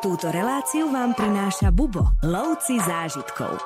[0.00, 3.60] Túto reláciu vám prináša Bubo, lovci zážitkov.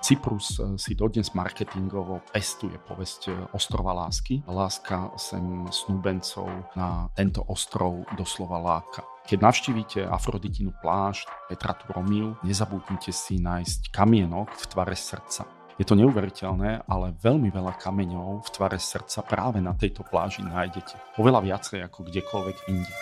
[0.00, 4.40] Cyprus eh, si dodnes marketingovo pestuje povesť eh, ostrova lásky.
[4.48, 9.04] Láska sem snúbencov na tento ostrov doslova láka.
[9.28, 15.44] Keď navštívite Afroditinu plášť Petra Turomiu, nezabudnite si nájsť kamienok v tvare srdca.
[15.76, 21.20] Je to neuveriteľné, ale veľmi veľa kameňov v tvare srdca práve na tejto pláži nájdete.
[21.20, 22.94] Oveľa viacej ako kdekoľvek inde.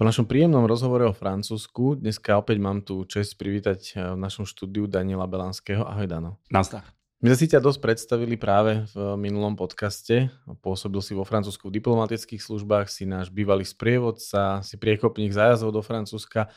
[0.00, 4.48] Po našom príjemnom rozhovore o Francúzsku dneska opäť mám tu čest privítať eh, v našom
[4.48, 5.84] štúdiu Daniela Belanského.
[5.84, 6.40] Ahoj Dano.
[6.48, 6.88] Nazdar.
[7.20, 10.32] My sme si ťa dosť predstavili práve v minulom podcaste.
[10.64, 15.82] Pôsobil si vo Francúzsku v diplomatických službách, si náš bývalý sprievodca, si priekopník zájazdov do
[15.84, 16.48] Francúzska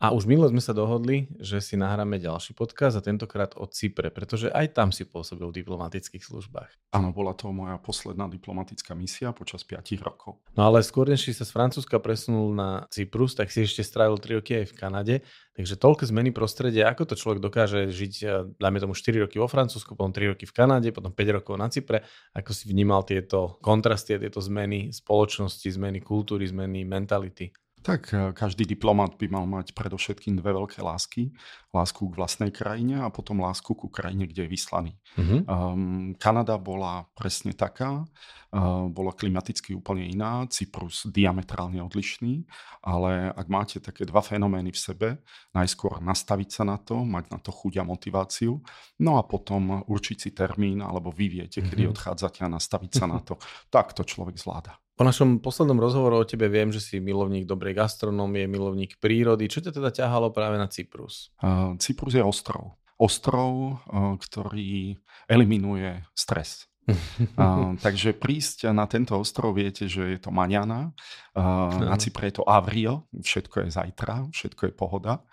[0.00, 4.08] a už minule sme sa dohodli, že si nahráme ďalší podcast a tentokrát o Cypre,
[4.08, 6.96] pretože aj tam si pôsobil v diplomatických službách.
[6.96, 10.40] Áno, bola to moja posledná diplomatická misia počas 5 rokov.
[10.56, 14.16] No ale skôr, než si sa z Francúzska presunul na Cyprus, tak si ešte strávil
[14.16, 15.14] 3 roky aj v Kanade.
[15.52, 18.12] Takže toľko zmeny prostredia, ako to človek dokáže žiť,
[18.56, 21.68] dajme tomu 4 roky vo Francúzsku, potom 3 roky v Kanade, potom 5 rokov na
[21.68, 22.08] Cypre.
[22.32, 27.52] Ako si vnímal tieto kontrasty, tieto zmeny spoločnosti, zmeny kultúry, zmeny mentality?
[27.80, 31.32] Tak e, každý diplomat by mal mať predovšetkým dve veľké lásky.
[31.72, 34.92] Lásku k vlastnej krajine a potom lásku ku krajine, kde je vyslaný.
[35.16, 35.40] Uh-huh.
[35.46, 42.42] Um, Kanada bola presne taká, uh, bola klimaticky úplne iná, Cyprus diametrálne odlišný,
[42.82, 45.08] ale ak máte také dva fenomény v sebe,
[45.54, 48.58] najskôr nastaviť sa na to, mať na to chuť a motiváciu,
[48.98, 51.94] no a potom určiť si termín, alebo vy viete, kedy uh-huh.
[51.94, 53.38] odchádzate a nastaviť sa na to,
[53.74, 54.74] tak to človek zvláda.
[55.00, 59.48] Po našom poslednom rozhovoru o tebe viem, že si milovník dobrej gastronómie, milovník prírody.
[59.48, 61.32] Čo ťa teda ťahalo práve na Cyprus?
[61.40, 62.76] Uh, Cyprus je ostrov.
[63.00, 66.68] Ostrov, uh, ktorý eliminuje stres.
[66.84, 72.36] uh, takže prísť na tento ostrov, viete, že je to Maňana, uh, na Cypre je
[72.36, 75.24] to Avrio, všetko je zajtra, všetko je pohoda.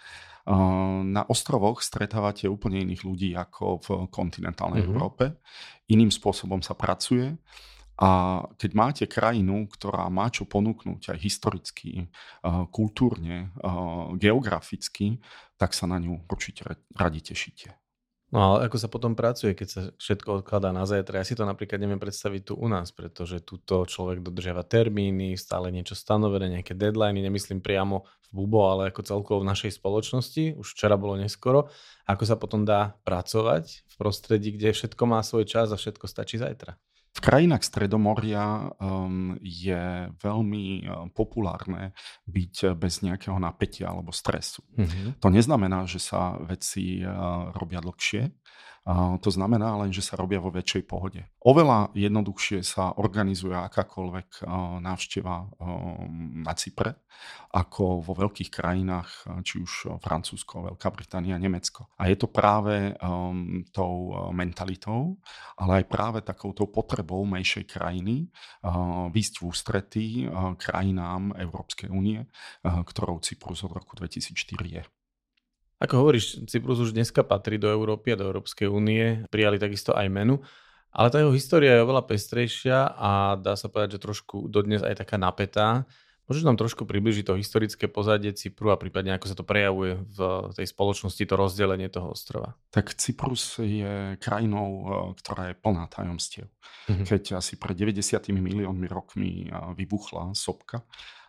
[0.48, 4.96] Uh, na ostrovoch stretávate úplne iných ľudí ako v kontinentálnej uh-huh.
[4.96, 5.44] Európe.
[5.92, 7.36] Iným spôsobom sa pracuje.
[7.98, 12.14] A keď máte krajinu, ktorá má čo ponúknuť aj historicky,
[12.70, 13.50] kultúrne,
[14.22, 15.18] geograficky,
[15.58, 16.62] tak sa na ňu určite
[16.94, 17.74] radi tešíte.
[18.28, 21.24] No ale ako sa potom pracuje, keď sa všetko odkladá na zajtra?
[21.24, 25.72] Ja si to napríklad neviem predstaviť tu u nás, pretože tuto človek dodržiava termíny, stále
[25.72, 30.60] niečo stanovené, nejaké deadliny, nemyslím priamo v Bubo, ale ako celkovo v našej spoločnosti.
[30.60, 31.72] Už včera bolo neskoro.
[32.04, 36.36] Ako sa potom dá pracovať v prostredí, kde všetko má svoj čas a všetko stačí
[36.36, 36.76] zajtra?
[37.18, 41.98] V krajinách Stredomoria um, je veľmi uh, populárne
[42.30, 44.62] byť bez nejakého napätia alebo stresu.
[44.78, 45.18] Mm-hmm.
[45.18, 48.30] To neznamená, že sa veci uh, robia dlhšie,
[49.20, 51.20] to znamená len, že sa robia vo väčšej pohode.
[51.44, 54.48] Oveľa jednoduchšie sa organizuje akákoľvek
[54.80, 55.36] návšteva
[56.48, 57.04] na Cypre,
[57.52, 61.92] ako vo veľkých krajinách, či už Francúzsko, Veľká Británia, Nemecko.
[62.00, 62.96] A je to práve
[63.76, 65.20] tou mentalitou,
[65.60, 68.32] ale aj práve takouto potrebou menšej krajiny
[69.12, 70.08] výsť v ústretí
[70.56, 72.24] krajinám Európskej únie,
[72.64, 74.84] ktorou Cyprus od roku 2004 je.
[75.78, 80.10] Ako hovoríš, Cyprus už dneska patrí do Európy a do Európskej únie, prijali takisto aj
[80.10, 80.42] menu,
[80.90, 85.06] ale tá jeho história je oveľa pestrejšia a dá sa povedať, že trošku dodnes aj
[85.06, 85.86] taká napätá.
[86.26, 90.20] Môžeš nám trošku približiť to historické pozadie Cypru a prípadne ako sa to prejavuje v
[90.58, 92.58] tej spoločnosti, to rozdelenie toho ostrova?
[92.74, 94.86] Tak Cyprus je krajinou, e,
[95.24, 96.52] ktorá je plná tajomstiev.
[96.90, 97.06] Mm-hmm.
[97.08, 100.84] Keď asi pred 90 miliónmi rokmi e, vybuchla sopka,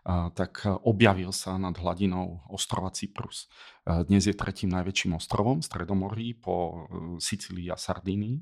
[0.09, 3.45] tak objavil sa nad hladinou ostrova Cyprus.
[3.85, 6.77] Dnes je tretím najväčším ostrovom v Stredomorí po e,
[7.25, 8.37] Sicílii a Sardínii.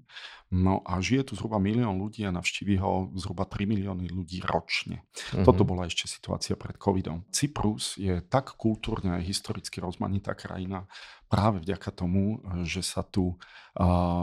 [0.58, 5.06] No a žije tu zhruba milión ľudí a navštíví ho zhruba 3 milióny ľudí ročne.
[5.06, 5.46] Mm-hmm.
[5.46, 7.22] Toto bola ešte situácia pred covidom.
[7.30, 10.90] Cyprus je tak kultúrne a historicky rozmanitá krajina,
[11.26, 13.38] práve vďaka tomu, že sa tu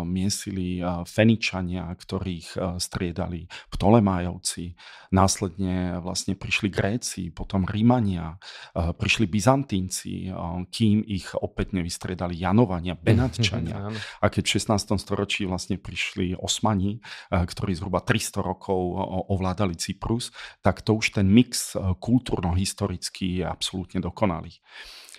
[0.04, 4.74] miesili Feničania, ktorých striedali Ptolemájovci,
[5.14, 8.42] následne vlastne prišli Gréci, potom Rímania,
[8.74, 10.34] prišli Byzantínci,
[10.74, 13.94] kým ich opäť nevystriedali Janovania, Benatčania.
[13.94, 14.98] a keď v 16.
[14.98, 16.98] storočí vlastne prišli Osmani,
[17.30, 18.82] ktorí zhruba 300 rokov
[19.30, 20.34] ovládali Cyprus,
[20.66, 24.58] tak to už ten mix kultúrno-historický je absolútne dokonalý.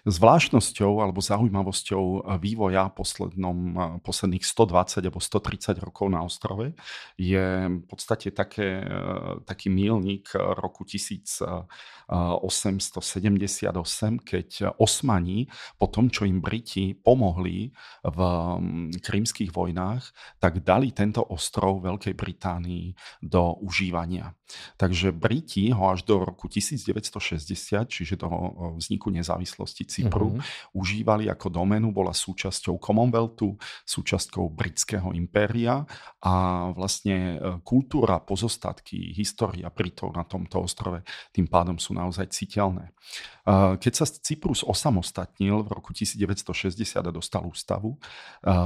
[0.05, 3.57] Zvláštnosťou alebo zaujímavosťou vývoja poslednom,
[4.05, 6.77] posledných 120 alebo 130 rokov na ostrove
[7.17, 8.85] je v podstate také,
[9.49, 12.13] taký mílnik roku 1878,
[14.21, 15.49] keď Osmani
[15.81, 17.73] po tom, čo im Briti pomohli
[18.05, 18.19] v
[19.01, 20.05] krímskych vojnách,
[20.37, 22.93] tak dali tento ostrov Veľkej Británii
[23.25, 24.37] do užívania.
[24.77, 28.29] Takže Briti ho až do roku 1960, čiže do
[28.77, 30.75] vzniku nezávislosti Cypru, uh-huh.
[30.75, 33.55] užívali ako doménu, bola súčasťou Commonwealthu,
[33.87, 35.87] súčasťou britského impéria
[36.19, 36.35] a
[36.75, 42.91] vlastne e, kultúra, pozostatky, história Britov na tomto ostrove tým pádom sú naozaj citeľné.
[42.91, 42.93] E,
[43.79, 47.99] keď sa Cyprus osamostatnil v roku 1960 a dostal ústavu, e,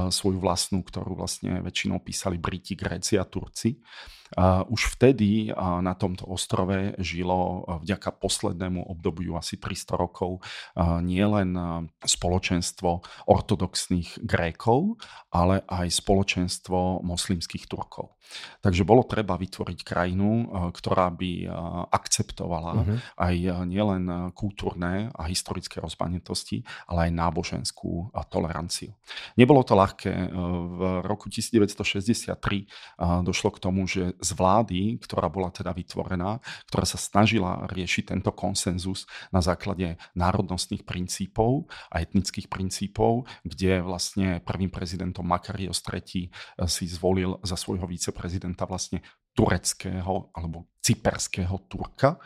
[0.09, 3.77] svoju vlastnú, ktorú vlastne väčšinou písali Briti, Gréci a Turci,
[4.69, 10.45] už vtedy na tomto ostrove žilo vďaka poslednému obdobiu asi 300 rokov
[11.01, 11.57] nielen
[12.03, 12.89] spoločenstvo
[13.25, 15.01] ortodoxných Grékov,
[15.33, 18.13] ale aj spoločenstvo moslimských Turkov.
[18.61, 21.49] Takže bolo treba vytvoriť krajinu, ktorá by
[21.89, 22.97] akceptovala uh-huh.
[23.17, 23.35] aj
[23.65, 28.93] nielen kultúrne a historické rozmanitosti, ale aj náboženskú toleranciu.
[29.33, 30.29] Nebolo to ľahké.
[30.29, 32.37] V roku 1963
[33.25, 38.31] došlo k tomu, že z vlády, ktorá bola teda vytvorená, ktorá sa snažila riešiť tento
[38.35, 46.29] konsenzus na základe národnostných princípov a etnických princípov, kde vlastne prvým prezidentom Makarios III eh,
[46.67, 49.01] si zvolil za svojho viceprezidenta vlastne
[49.39, 52.17] tureckého alebo cyperského Turka.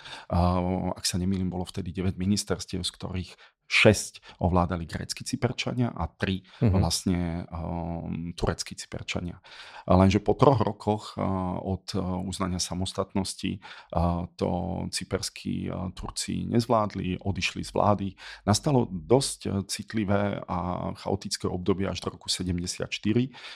[0.96, 3.32] Ak sa nemýlim, bolo vtedy 9 ministerstiev, z ktorých
[3.74, 6.14] 6 ovládali grécky Cyperčania a 3
[6.62, 6.70] mm-hmm.
[6.78, 9.42] vlastne um, tureckí Cyperčania.
[9.90, 17.18] Lenže po troch rokoch uh, od uh, uznania samostatnosti uh, to cyperskí uh, Turci nezvládli,
[17.26, 18.08] odišli z vlády.
[18.46, 22.86] Nastalo dosť citlivé a chaotické obdobie až do roku 74,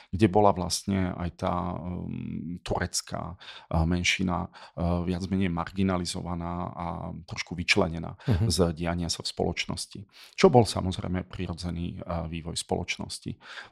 [0.09, 6.85] kde bola vlastne aj tá um, turecká uh, menšina uh, viac menej marginalizovaná a
[7.29, 8.49] trošku vyčlenená mm-hmm.
[8.49, 13.31] z diania sa v spoločnosti čo bol samozrejme prirodzený vývoj spoločnosti.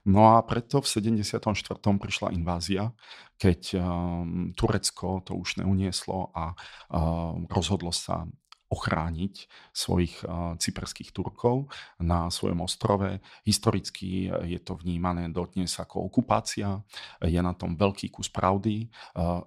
[0.09, 1.41] No a preto v 74.
[1.81, 2.91] prišla invázia,
[3.35, 8.27] keď um, Turecko to už neunieslo a um, rozhodlo sa
[8.65, 10.25] ochrániť svojich
[10.57, 11.69] cyperských Turkov
[12.01, 13.21] na svojom ostrove.
[13.45, 16.81] Historicky je to vnímané dodnes ako okupácia,
[17.21, 18.89] je na tom veľký kus pravdy,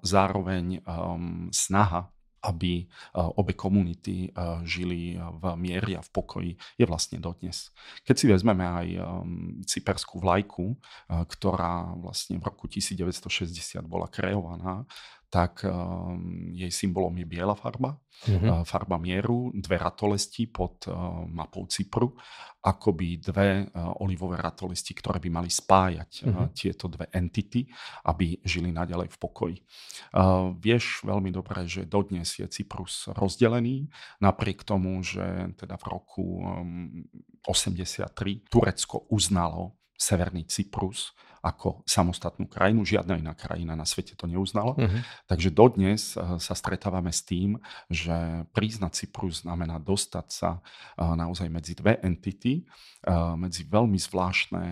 [0.06, 0.80] zároveň
[1.50, 2.06] snaha
[2.48, 2.88] aby
[3.36, 4.32] obe komunity
[4.64, 7.68] žili v miery a v pokoji, je vlastne dodnes.
[8.08, 8.88] Keď si vezmeme aj
[9.68, 10.72] cyperskú vlajku,
[11.08, 14.88] ktorá vlastne v roku 1960 bola kreovaná,
[15.28, 15.60] tak
[16.56, 18.64] jej symbolom je biela farba, mm-hmm.
[18.64, 20.88] farba mieru, dve ratolesti pod
[21.28, 22.16] mapou Cypru
[22.58, 26.50] akoby dve uh, olivové ratolisti, ktoré by mali spájať uh-huh.
[26.50, 27.64] tieto dve entity,
[28.04, 29.56] aby žili naďalej v pokoji.
[30.12, 33.86] Uh, vieš veľmi dobre, že dodnes je Cyprus rozdelený,
[34.18, 37.06] napriek tomu, že teda v roku um,
[37.46, 38.10] 83
[38.50, 42.82] Turecko uznalo Severný Cyprus ako samostatnú krajinu.
[42.82, 44.74] Žiadna iná krajina na svete to neuznala.
[44.74, 45.00] Uh-huh.
[45.30, 47.58] Takže dodnes eh, sa stretávame s tým,
[47.88, 54.64] že priznať Cyprus znamená dostať sa eh, naozaj medzi dve entity, eh, medzi veľmi zvláštne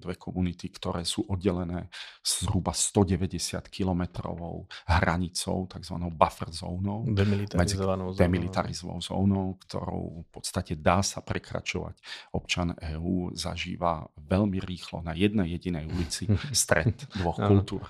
[0.00, 1.88] dve komunity, ktoré sú oddelené
[2.20, 5.96] zhruba 190 kilometrovou hranicou, tzv.
[6.12, 7.06] buffer zónou.
[7.08, 8.20] Demilitarizovanou zónou.
[8.20, 11.98] Demilitarizovanou zónou, ktorou v podstate dá sa prekračovať.
[12.36, 17.86] Občan EÚ zažíva veľmi rýchlo na jednej jedinej ulici stred dvoch kultúr.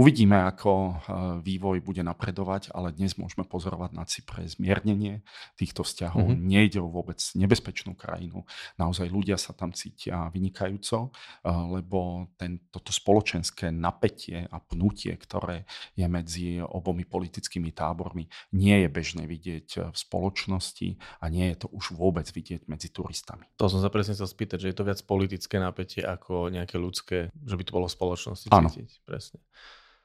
[0.00, 0.94] Uvidíme, ako eh,
[1.44, 5.20] vývoj bude napredovať, ale dnes môžeme pozorovať na Cypre zmiernenie
[5.60, 6.24] týchto vzťahov.
[6.24, 6.48] Mm-hmm.
[6.48, 8.48] Nejde o vôbec nebezpečnú krajinu.
[8.80, 15.68] Naozaj ľudia sa tam cítia vynikajúco, eh, lebo ten, toto spoločenské napätie a pnutie, ktoré
[15.92, 18.24] je medzi obomi politickými tábormi,
[18.56, 22.88] nie je bežné vidieť eh, v spoločnosti a nie je to už vôbec vidieť medzi
[22.88, 23.44] turistami.
[23.60, 27.28] To som sa presne chcel spýtať, že je to viac politické napätie ako nejaké ľudské,
[27.36, 28.88] že by to bolo v spoločnosti cítiť.
[28.96, 29.04] Áno.
[29.04, 29.44] Presne.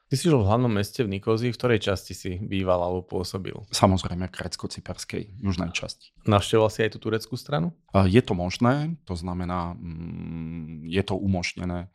[0.06, 3.58] Ty si žil v hlavnom meste v Nikozii, v ktorej časti si býval alebo pôsobil?
[3.74, 6.14] Samozrejme grecko-cyperskej južnej časti.
[6.30, 7.74] Navštevoval si aj tú tureckú stranu?
[8.06, 11.90] Je to možné, to znamená, mm, je to umožnené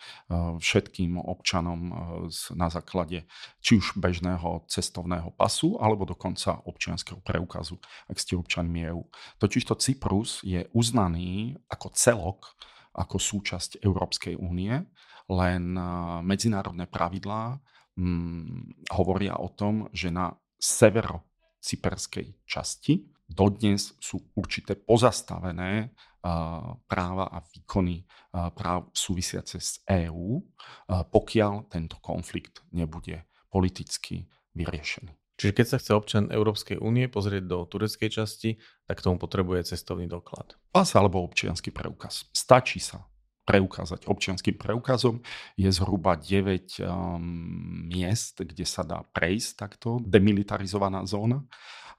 [0.59, 1.95] všetkým občanom
[2.59, 3.31] na základe
[3.63, 7.79] či už bežného cestovného pasu, alebo dokonca občianského preukazu,
[8.11, 9.07] ak ste občanmi EU.
[9.39, 12.59] Totižto Cyprus je uznaný ako celok,
[12.91, 14.83] ako súčasť Európskej únie,
[15.31, 15.79] len
[16.27, 17.63] medzinárodné pravidlá
[18.01, 21.29] hm, hovoria o tom, že na severo
[21.61, 25.93] cyperskej časti dodnes sú určité pozastavené
[26.89, 30.41] práva a výkony práv súvisiace s EÚ,
[30.89, 35.17] pokiaľ tento konflikt nebude politicky vyriešený.
[35.41, 40.05] Čiže keď sa chce občan Európskej únie pozrieť do tureckej časti, tak tomu potrebuje cestovný
[40.05, 40.53] doklad.
[40.69, 42.29] Pas alebo občianský preukaz.
[42.37, 43.09] Stačí sa
[43.51, 45.19] preukázať občianským preukazom.
[45.59, 51.43] Je zhruba 9 um, miest, kde sa dá prejsť takto demilitarizovaná zóna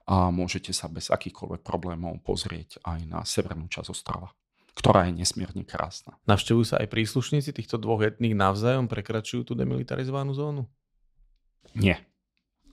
[0.08, 4.32] a môžete sa bez akýchkoľvek problémov pozrieť aj na severnú časť ostrova
[4.72, 6.16] ktorá je nesmierne krásna.
[6.24, 10.64] Navštevujú sa aj príslušníci týchto dvoch etník navzájom prekračujú tú demilitarizovanú zónu?
[11.76, 12.00] Nie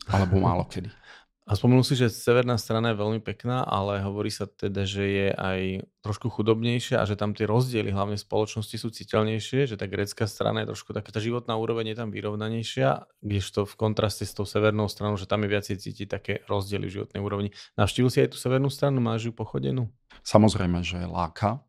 [0.09, 0.89] alebo málo kedy.
[1.49, 5.27] A spomenul si, že severná strana je veľmi pekná, ale hovorí sa teda, že je
[5.33, 10.29] aj trošku chudobnejšia a že tam tie rozdiely hlavne spoločnosti sú citeľnejšie, že tá grécka
[10.29, 14.45] strana je trošku taká, tá životná úroveň je tam vyrovnanejšia, kdežto v kontraste s tou
[14.45, 17.49] severnou stranou, že tam je viacej cítiť také rozdiely v životnej úrovni.
[17.81, 19.89] Navštívil si aj tú severnú stranu, máš ju pochodenú?
[20.21, 21.65] Samozrejme, že láka.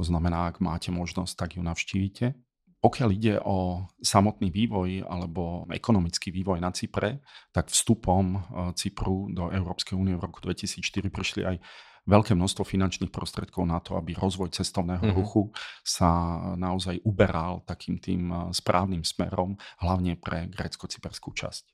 [0.00, 2.32] To znamená, ak máte možnosť, tak ju navštívite.
[2.78, 7.18] Pokiaľ ide o samotný vývoj alebo ekonomický vývoj na Cypre,
[7.50, 8.38] tak vstupom e,
[8.78, 11.56] Cypru do Európskej únie v roku 2004 prišli aj
[12.06, 15.18] veľké množstvo finančných prostriedkov na to, aby rozvoj cestovného mm-hmm.
[15.18, 15.50] ruchu
[15.82, 21.66] sa naozaj uberal takým tým e, správnym smerom, hlavne pre grécko-cyperskú časť.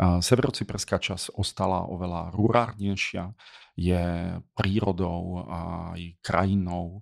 [0.00, 3.36] Severocyperská časť ostala oveľa rurárnejšia,
[3.80, 7.00] je prírodou a aj krajinou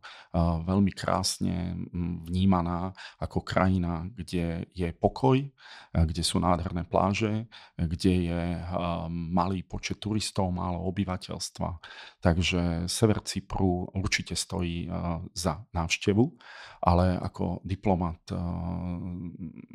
[0.62, 1.74] veľmi krásne
[2.22, 5.42] vnímaná ako krajina, kde je pokoj,
[5.90, 8.42] kde sú nádherné pláže, kde je
[9.10, 11.82] malý počet turistov, málo obyvateľstva.
[12.22, 14.86] Takže sever Cypru určite stojí
[15.34, 16.24] za návštevu,
[16.86, 18.22] ale ako diplomat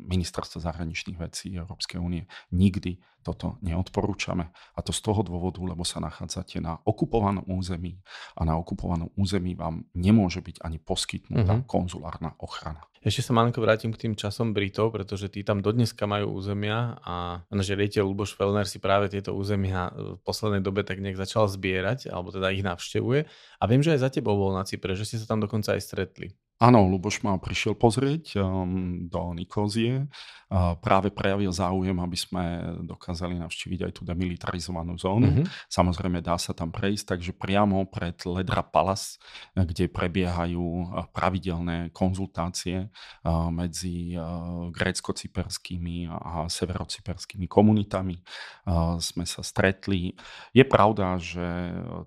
[0.08, 4.52] ministerstva zahraničných vecí Európskej únie nikdy toto neodporúčame.
[4.76, 7.96] A to z toho dôvodu, lebo sa nachádzate na okupovanom území
[8.36, 11.66] a na okupovanom území vám nemôže byť ani poskytnutá uh-huh.
[11.66, 12.84] konzulárna ochrana.
[13.04, 17.44] Ešte sa malinko vrátim k tým časom Britov, pretože tí tam dodneska majú územia a
[17.52, 22.08] náš riaditeľ Luboš Fellner si práve tieto územia v poslednej dobe tak nejak začal zbierať,
[22.08, 23.28] alebo teda ich navštevuje.
[23.60, 25.84] A viem, že aj za tebou bol na Cypre, že ste sa tam dokonca aj
[25.84, 26.32] stretli.
[26.62, 30.06] Áno, Luboš ma prišiel pozrieť um, do Nikózie.
[30.46, 32.42] Uh, práve prejavil záujem, aby sme
[32.86, 35.34] dokázali navštíviť aj tú demilitarizovanú zónu.
[35.34, 35.50] Mm-hmm.
[35.66, 39.18] Samozrejme dá sa tam prejsť, takže priamo pred Ledra Palace,
[39.58, 49.42] kde prebiehajú uh, pravidelné konzultácie uh, medzi uh, grécko-cyperskými a severocyperskými komunitami, uh, sme sa
[49.42, 50.14] stretli.
[50.54, 51.42] Je pravda, že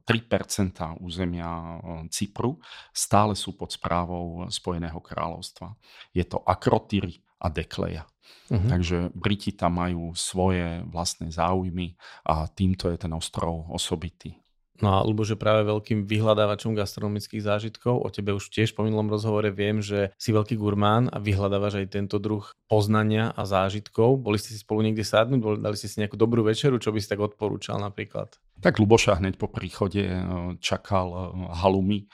[0.08, 2.64] 3% územia Cypru
[2.96, 5.74] stále sú pod správou Spojeného kráľovstva.
[6.14, 8.06] Je to Akrotyry a Dekleja.
[8.52, 8.70] Uh-huh.
[8.70, 11.96] Takže Briti tam majú svoje vlastné záujmy
[12.28, 14.38] a týmto je ten ostrov osobitý.
[14.78, 19.10] No a Lubo, že práve veľkým vyhľadávačom gastronomických zážitkov, o tebe už tiež po minulom
[19.10, 24.22] rozhovore viem, že si veľký gurmán a vyhľadávaš aj tento druh poznania a zážitkov.
[24.22, 27.10] Boli ste si spolu niekde sadnúť, dali ste si nejakú dobrú večeru, čo by si
[27.10, 28.38] tak odporúčal napríklad?
[28.58, 30.18] Tak Luboša hneď po príchode e,
[30.58, 31.20] čakal e,
[31.62, 32.06] halumi e,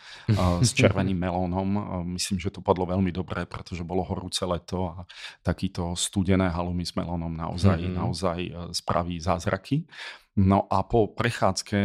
[0.60, 1.68] s červeným melónom.
[2.12, 5.08] Myslím, že to padlo veľmi dobre, pretože bolo horúce leto a
[5.40, 7.96] takýto studené halumi s melónom naozaj, mm-hmm.
[7.96, 8.40] naozaj
[8.76, 9.88] spraví zázraky.
[10.34, 11.78] No a po prechádzke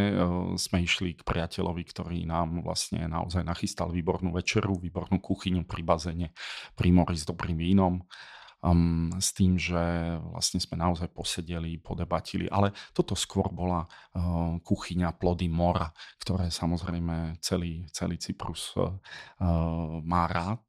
[0.57, 6.33] sme išli k priateľovi, ktorý nám vlastne naozaj nachystal výbornú večeru, výbornú kuchyňu pri bazene,
[6.73, 8.00] pri mori s dobrým vínom
[8.62, 9.78] um, s tým, že
[10.31, 17.38] vlastne sme naozaj posedeli, podebatili, ale toto skôr bola uh, kuchyňa plody mora, ktoré samozrejme
[17.43, 18.90] celý, celý Cyprus uh,
[20.02, 20.62] má rád,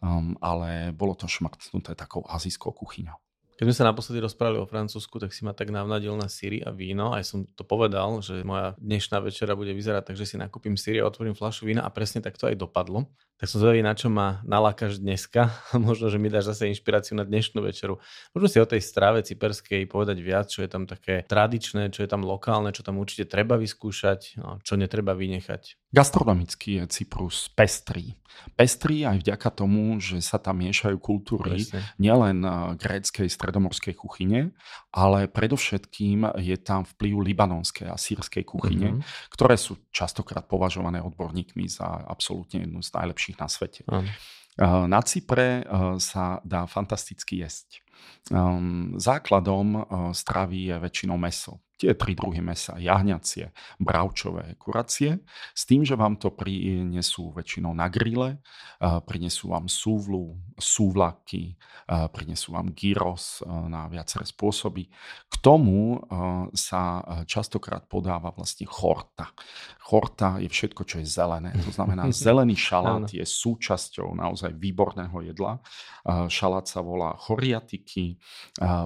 [0.00, 3.23] um, ale bolo to šmrtnuté takou azijskou kuchyňou.
[3.54, 6.74] Keď sme sa naposledy rozprávali o Francúzsku, tak si ma tak navnadil na síry a
[6.74, 7.14] víno.
[7.14, 10.98] Aj som to povedal, že moja dnešná večera bude vyzerať tak, že si nakúpim síry
[10.98, 13.06] a otvorím fľašu vína a presne tak to aj dopadlo.
[13.38, 15.54] Tak som zvedavý, na čo ma nalákaš dneska.
[15.86, 18.02] Možno, že mi dáš zase inšpiráciu na dnešnú večeru.
[18.34, 22.10] Možno si o tej strave cyperskej povedať viac, čo je tam také tradičné, čo je
[22.10, 25.78] tam lokálne, čo tam určite treba vyskúšať, no, čo netreba vynechať.
[25.94, 28.18] Gastronomicky je Cyprus pestrý.
[28.58, 31.86] Pestrý aj vďaka tomu, že sa tam miešajú kultúry Presne.
[32.02, 34.50] nielen eh, gréckej stredomorskej kuchyne,
[34.90, 39.30] ale predovšetkým je tam vplyv libanonskej a sírskej kuchyne, uh-huh.
[39.30, 43.86] ktoré sú častokrát považované odborníkmi za absolútne jednu z najlepších na svete.
[43.86, 44.10] Uh-huh.
[44.90, 45.66] Na Cypre eh,
[46.02, 47.86] sa dá fantasticky jesť.
[48.34, 49.80] Ehm, základom
[50.12, 53.50] stravy je väčšinou meso Tie tri druhy mesa, jahňacie,
[53.82, 55.18] bravčové, kuracie,
[55.50, 58.38] s tým, že vám to prinesú väčšinou na grille,
[58.78, 61.58] prinesú vám súvlu, súvlaky,
[62.14, 64.86] prinesú vám gyros na viaceré spôsoby.
[65.26, 65.98] K tomu
[66.54, 69.34] sa častokrát podáva vlastne chorta.
[69.82, 71.52] Chorta je všetko, čo je zelené.
[71.58, 75.58] To znamená, zelený šalát je súčasťou naozaj výborného jedla.
[76.30, 78.16] Šalát sa volá choriatiky,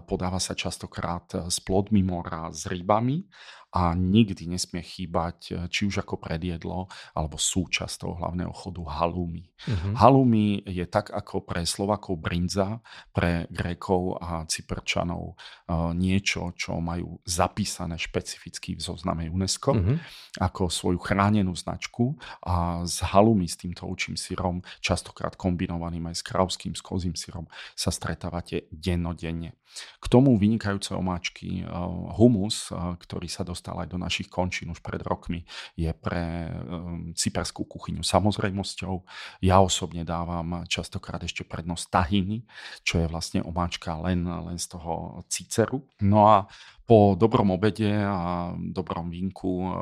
[0.09, 3.27] podáva sa častokrát s plodmi mora, s prośbami,
[3.69, 9.45] a nikdy nesmie chýbať, e, či už ako predjedlo, alebo súčasť toho hlavného chodu halumi.
[9.69, 9.93] Uh-huh.
[9.99, 12.81] Halumi je tak ako pre Slovakov brinza,
[13.13, 19.97] pre Grékov a Cyperčanov uh, niečo, čo majú zapísané špecificky v zozname UNESCO uh-huh.
[20.39, 22.15] ako svoju chránenú značku
[22.47, 27.51] a s halumi, s týmto učím syrom, častokrát kombinovaným aj s kravským, s kozím syrom,
[27.75, 29.59] sa stretávate dennodenne.
[30.01, 34.79] K tomu vynikajúce omáčky, uh, humus, uh, ktorý sa dostal aj do našich končín už
[34.79, 35.43] pred rokmi,
[35.75, 39.03] je pre um, cyperskú kuchyňu samozrejmosťou.
[39.43, 42.47] Ja osobne dávam častokrát ešte prednosť tahiny,
[42.87, 45.83] čo je vlastne omáčka len, len z toho ciceru.
[45.99, 46.47] No a
[46.89, 49.73] po dobrom obede a dobrom vínku eh,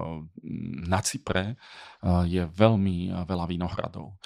[0.91, 1.57] na Cypre eh,
[2.27, 4.19] je veľmi veľa vinohradov.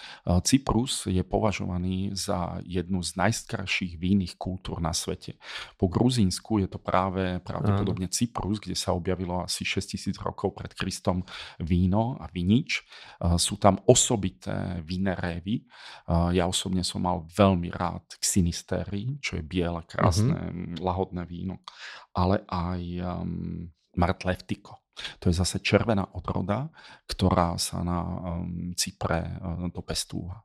[0.44, 5.36] Cyprus je považovaný za jednu z najstarších vínnych kultúr na svete.
[5.76, 11.24] Po Gruzínsku je to práve pravdepodobne Cyprus, kde sa objavilo asi 6000 rokov pred Kristom
[11.60, 12.84] víno a vinič.
[13.36, 15.16] Sú tam osobité víne
[16.08, 20.80] Ja osobne som mal veľmi rád Xinistery, čo je biele, krásne, mm-hmm.
[20.80, 21.60] lahodné víno
[22.10, 24.76] ale aj um, martlevtiko.
[25.18, 26.68] To je zase červená odroda,
[27.08, 30.44] ktorá sa na um, Cypre um, dopestúva.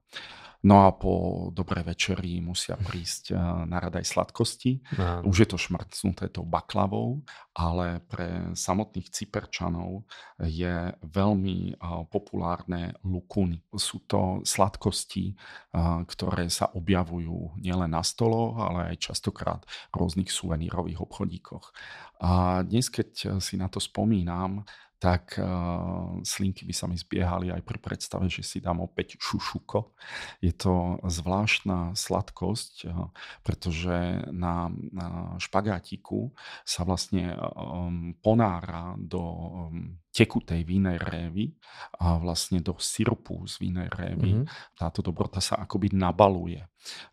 [0.65, 3.37] No a po dobrej večeri musia prísť eh,
[3.69, 4.81] na rad aj sladkosti.
[4.97, 5.29] Áno.
[5.29, 7.21] Už je to šmrcnuté tou baklavou,
[7.53, 10.09] ale pre samotných Cyperčanov
[10.41, 11.77] je veľmi eh,
[12.09, 13.61] populárne lukuny.
[13.77, 19.61] Sú to sladkosti, eh, ktoré sa objavujú nielen na stoloch, ale aj častokrát
[19.93, 21.77] v rôznych suvenírových obchodíkoch.
[22.25, 24.63] A dnes, keď si na to spomínam,
[24.99, 29.91] tak uh, slinky by sa mi zbiehali aj pri predstave, že si dám opäť šušuko.
[30.39, 33.11] Je to zvláštna sladkosť, uh,
[33.43, 36.31] pretože na, na špagátiku
[36.63, 41.51] sa vlastne um, ponára do um, tekutej vínej révy
[41.99, 44.31] a vlastne do syrupu z vínej révy.
[44.39, 44.79] Mm-hmm.
[44.79, 46.63] Táto dobrota sa akoby nabaluje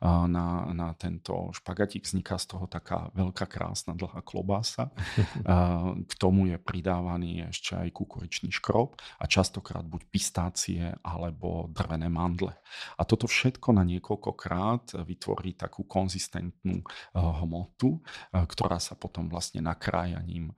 [0.03, 2.05] na, na tento špagatík.
[2.05, 4.93] Vzniká z toho taká veľká, krásna, dlhá klobása.
[6.11, 12.53] K tomu je pridávaný ešte aj kukuričný škrob a častokrát buď pistácie alebo drvené mandle.
[13.01, 16.85] A toto všetko na niekoľkokrát vytvorí takú konzistentnú
[17.17, 18.01] hmotu,
[18.33, 20.53] ktorá sa potom vlastne nakrájaním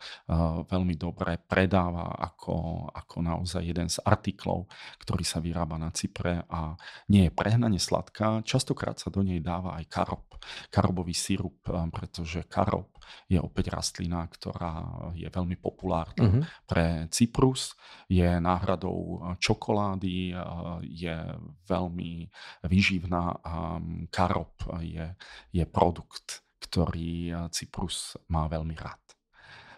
[0.66, 4.66] veľmi dobre predáva ako, ako naozaj jeden z artiklov,
[4.98, 6.74] ktorý sa vyrába na Cypre a
[7.08, 8.42] nie je prehnane sladká.
[8.42, 10.26] Častokrát sa do nej dáva aj karob,
[10.68, 12.90] karobový sirup, eh, pretože karob
[13.30, 16.42] je opäť rastlina, ktorá je veľmi populárna uh-huh.
[16.64, 17.76] pre Cyprus,
[18.10, 20.38] je náhradou eh, čokolády, eh,
[20.84, 21.16] je
[21.64, 22.28] veľmi
[22.66, 25.06] výživná a mm, karob je,
[25.54, 29.13] je produkt, ktorý Cyprus má veľmi rád.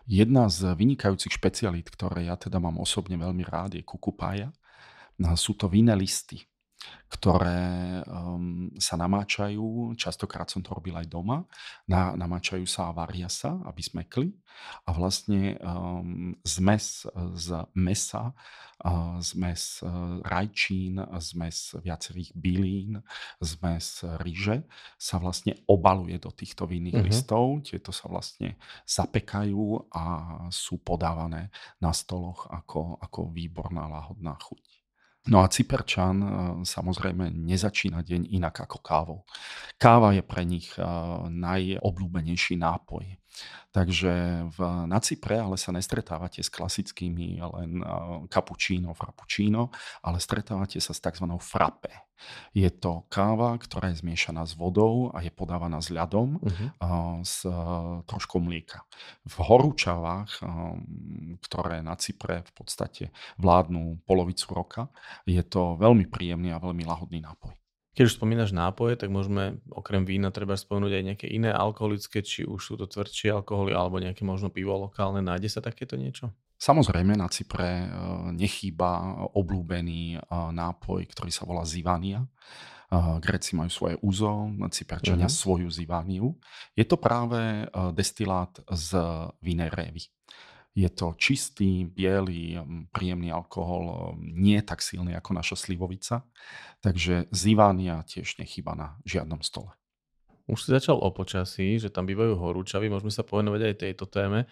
[0.07, 4.55] Jedna z vynikajúcich špecialít, ktoré ja teda mám osobne veľmi rád, je kukupája.
[5.35, 6.47] Sú to vinné listy
[7.07, 11.47] ktoré um, sa namáčajú, častokrát som to robil aj doma,
[11.87, 14.35] na, namáčajú sa a varia sa, aby smekli
[14.85, 18.35] a vlastne um, zmes z mesa,
[18.83, 22.99] uh, zmes uh, rajčín, zmes viacerých bylín,
[23.39, 24.67] zmes ryže
[24.99, 27.07] sa vlastne obaluje do týchto vinných uh-huh.
[27.07, 27.63] listov.
[27.63, 28.59] Tieto sa vlastne
[28.89, 30.05] zapekajú a
[30.51, 34.76] sú podávané na stoloch ako, ako výborná láhodná chuť.
[35.27, 36.29] No a Cyperčan e,
[36.63, 39.19] samozrejme nezačína deň inak ako kávou.
[39.75, 40.83] Káva je pre nich e,
[41.27, 43.05] najobľúbenejší nápoj.
[43.73, 47.85] Takže v, na Cypre ale sa nestretávate s klasickými len
[48.33, 49.69] cappuccino, frappuccino,
[50.01, 51.29] ale stretávate sa s tzv.
[51.41, 51.93] frappe.
[52.57, 57.21] Je to káva, ktorá je zmiešaná s vodou a je podávaná s ľadom uh-huh.
[57.21, 57.45] s
[58.09, 58.89] troškou mlieka.
[59.29, 60.41] V horúčavách,
[61.45, 63.05] ktoré na Cypre v podstate
[63.37, 64.83] vládnu polovicu roka,
[65.29, 67.53] je to veľmi príjemný a veľmi lahodný nápoj.
[67.97, 72.45] Keď už spomínaš nápoje, tak môžeme okrem vína treba spomenúť aj nejaké iné alkoholické, či
[72.45, 75.25] už sú to tvrdšie alkoholy alebo nejaké možno pivo lokálne.
[75.25, 76.29] Nájde sa takéto niečo?
[76.61, 77.89] Samozrejme, na Cypre e,
[78.37, 82.21] nechýba obľúbený e, nápoj, ktorý sa volá Zivania.
[82.21, 82.29] E,
[83.21, 85.41] Gréci majú svoje úzo, Cyperčania uh-huh.
[85.41, 86.37] svoju Zivaniu.
[86.77, 87.65] Je to práve
[87.97, 88.93] destilát z
[89.41, 90.05] vínej révy.
[90.77, 92.61] Je to čistý, biely,
[92.93, 96.29] príjemný alkohol, nie tak silný ako naša slivovica.
[96.85, 99.73] Takže Zivania tiež nechyba na žiadnom stole.
[100.45, 104.45] Už si začal o počasí, že tam bývajú horúčavy, môžeme sa povenovať aj tejto téme.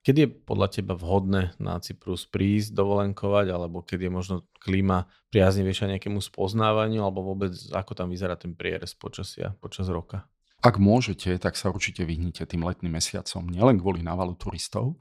[0.00, 5.92] Kedy je podľa teba vhodné na Cyprus prísť, dovolenkovať, alebo keď je možno klíma priaznivejšia
[5.92, 10.24] nejakému spoznávaniu, alebo vôbec ako tam vyzerá ten prierez počasia počas roka?
[10.62, 14.96] Ak môžete, tak sa určite vyhnite tým letným mesiacom, nielen kvôli návalu turistov,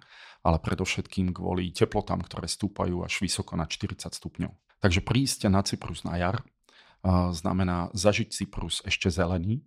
[0.45, 4.53] ale predovšetkým kvôli teplotám, ktoré stúpajú až vysoko na 40 stupňov.
[4.77, 6.45] Takže prísť na Cyprus na jar
[7.33, 9.65] znamená zažiť Cyprus ešte zelený,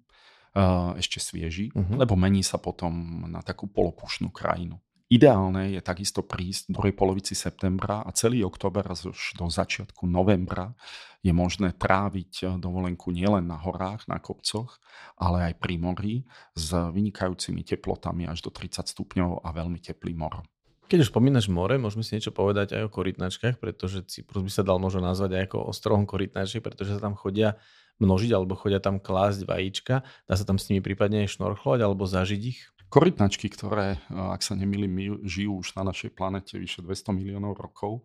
[0.98, 1.98] ešte svieži, uh-huh.
[1.98, 4.78] lebo mení sa potom na takú polopušnú krajinu.
[5.08, 9.08] Ideálne je takisto prísť v druhej polovici septembra a celý október až
[9.40, 10.76] do začiatku novembra
[11.24, 14.76] je možné tráviť eh, dovolenku nielen na horách, na kopcoch,
[15.16, 16.14] ale aj pri mori
[16.52, 20.44] s vynikajúcimi teplotami až do 30 stupňov a veľmi teplý mor.
[20.88, 24.64] Keď už spomínaš more, môžeme si niečo povedať aj o korytnačkách, pretože Cyprus by sa
[24.64, 27.60] dal možno nazvať aj ako ostrovom korytnačiek, pretože sa tam chodia
[28.00, 30.00] množiť alebo chodia tam klásť vajíčka.
[30.24, 32.64] Dá sa tam s nimi prípadne aj šnorchlovať alebo zažiť ich?
[32.88, 38.00] Korytnačky, ktoré, ak sa nemýlim, žijú už na našej planete vyše 200 miliónov rokov,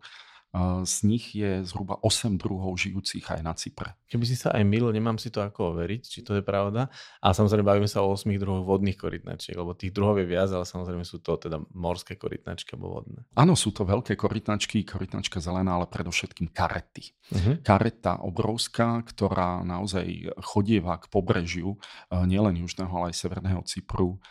[0.84, 3.96] z nich je zhruba 8 druhov žijúcich aj na Cypre.
[4.14, 6.86] Keby si sa aj milil, nemám si to ako overiť, či to je pravda.
[7.18, 10.62] A samozrejme bavíme sa o 8 druhoch vodných korytnačiek, lebo tých druhov je viac, ale
[10.62, 13.26] samozrejme sú to teda morské korytnačky alebo vodné.
[13.34, 17.10] Áno, sú to veľké korytnačky, korytnačka zelená, ale predovšetkým karety.
[17.34, 17.58] Uh-huh.
[17.58, 21.74] Kareta obrovská, ktorá naozaj chodieva k pobrežiu
[22.12, 24.22] nielen južného, ale aj severného Cypru,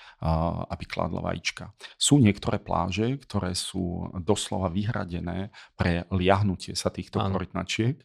[0.72, 1.76] aby kládla vajíčka.
[2.00, 7.36] Sú niektoré pláže, ktoré sú doslova vyhradené pre liahnutie sa týchto ano.
[7.36, 8.00] korytnačiek.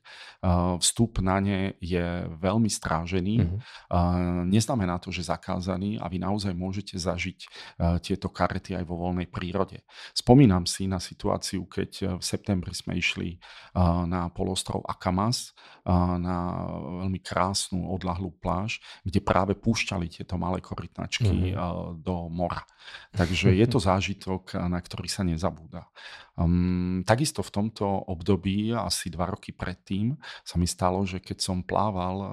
[0.81, 3.35] Vstup na ne je veľmi strážený.
[3.45, 4.47] Uh-huh.
[4.49, 7.39] Neznamená to, že zakázaný a vy naozaj môžete zažiť
[8.01, 9.85] tieto karety aj vo voľnej prírode.
[10.17, 13.39] Spomínam si na situáciu, keď v septembri sme išli
[14.09, 15.53] na polostrov Akamas,
[16.21, 16.69] na
[17.05, 21.97] veľmi krásnu odlahlú pláž, kde práve púšťali tieto malé korytnačky uh-huh.
[21.97, 22.65] do mora.
[23.17, 25.89] Takže je to zážitok, na ktorý sa nezabúda.
[26.39, 30.15] Um, takisto v tomto období, asi dva roky predtým,
[30.47, 32.29] sa mi stalo, že keď som plával uh,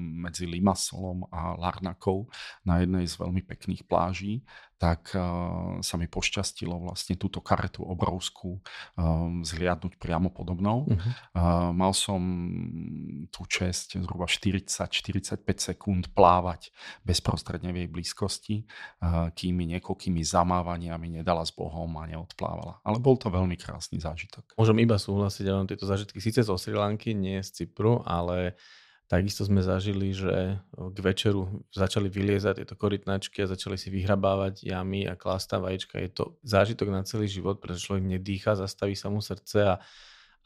[0.00, 2.32] medzi Limassolom a Larnakou
[2.64, 4.40] na jednej z veľmi pekných pláží,
[4.82, 8.58] tak uh, sa mi pošťastilo vlastne túto karetu obrovskú
[8.98, 10.90] um, zhliadnúť priamo podobnou.
[10.90, 10.98] Uh-huh.
[11.38, 12.18] Uh, mal som
[13.30, 16.74] tú čest zhruba 40-45 sekúnd plávať
[17.06, 18.56] bezprostredne v jej blízkosti,
[19.38, 22.82] kým mi niekoľkými zamávaniami nedala s Bohom a neodplávala.
[22.82, 24.58] Ale bol to veľmi krásny zážitok.
[24.58, 28.58] Môžem iba súhlasiť, ja tieto zážitky síce zo Sri Lanky, nie z Cypru, ale
[29.12, 35.04] Takisto sme zažili, že k večeru začali vyliezať tieto korytnačky a začali si vyhrabávať jamy
[35.04, 36.00] a klásť vajíčka.
[36.00, 39.74] Je to zážitok na celý život, pretože človek nedýcha, zastaví sa mu srdce a,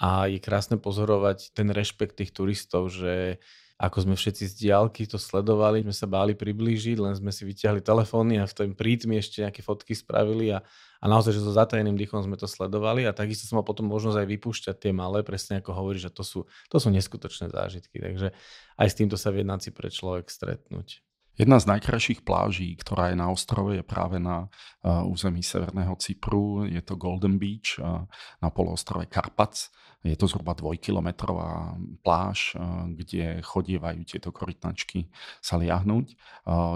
[0.03, 3.39] a je krásne pozorovať ten rešpekt tých turistov, že
[3.79, 7.87] ako sme všetci z diálky to sledovali, sme sa báli priblížiť, len sme si vyťahli
[7.87, 10.67] telefóny a v tom prítmi ešte nejaké fotky spravili a,
[11.01, 14.23] a naozaj, že so zatajeným dýchom sme to sledovali a takisto som mal potom možnosť
[14.23, 18.35] aj vypúšťať tie malé, presne ako hovorí, že to sú, to sú neskutočné zážitky, takže
[18.77, 21.06] aj s týmto sa vie na pre človek stretnúť.
[21.37, 26.65] Jedna z najkrajších pláží, ktorá je na ostrove, je práve na uh, území Severného Cypru.
[26.65, 28.09] Je to Golden Beach uh,
[28.41, 29.69] na poloostrove Karpac.
[30.01, 35.13] Je to zhruba dvojkilometrová pláž, uh, kde chodievajú tieto korytnačky
[35.45, 36.17] sa liahnuť.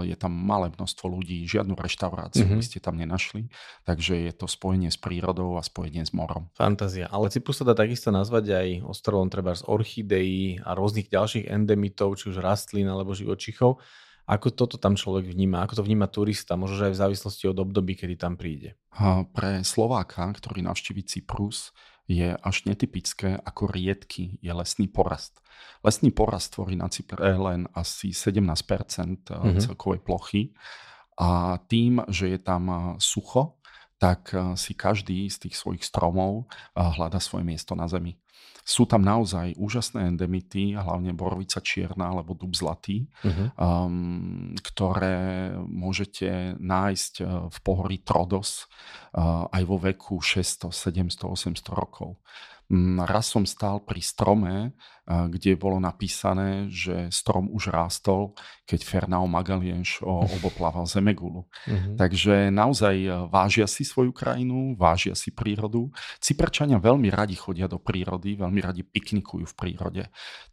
[0.05, 2.59] Je tam malé množstvo ľudí, žiadnu reštauráciu mm-hmm.
[2.61, 3.49] by ste tam nenašli.
[3.87, 6.53] Takže je to spojenie s prírodou a spojenie s morom.
[6.53, 7.09] Fantázia.
[7.09, 12.19] Ale Cyprus sa dá takisto nazvať aj ostrovom treba z orchideí a rôznych ďalších endemitov,
[12.21, 13.81] či už rastlín alebo živočichov.
[14.31, 15.67] Ako toto tam človek vníma?
[15.67, 16.55] Ako to vníma turista?
[16.55, 18.79] Možno aj v závislosti od období, kedy tam príde.
[19.35, 21.75] Pre Slováka, ktorý navštíví Cyprus,
[22.07, 25.43] je až netypické, ako riedky je lesný porast.
[25.83, 29.59] Lesný porast tvorí na Cypre len asi 17% mm-hmm.
[29.59, 30.55] celkovej plochy
[31.19, 33.59] a tým, že je tam sucho,
[33.99, 38.17] tak si každý z tých svojich stromov hľada svoje miesto na zemi.
[38.61, 43.47] Sú tam naozaj úžasné endemity, hlavne borovica čierna alebo dub zlatý, uh-huh.
[43.57, 48.69] um, ktoré môžete nájsť uh, v pohorí Trodos
[49.17, 51.25] uh, aj vo veku 600, 700,
[51.57, 52.21] 800 rokov.
[52.71, 54.71] Mm, raz som stál pri strome,
[55.11, 58.31] kde bolo napísané, že strom už rástol,
[58.63, 59.99] keď Fernão Magalhães
[60.39, 61.43] oboplával Zemegulu.
[61.43, 61.95] Uh-huh.
[61.99, 65.91] Takže naozaj e, vážia si svoju krajinu, vážia si prírodu.
[66.23, 70.03] Cyperčania veľmi radi chodia do prírody prírody, veľmi radi piknikujú v prírode.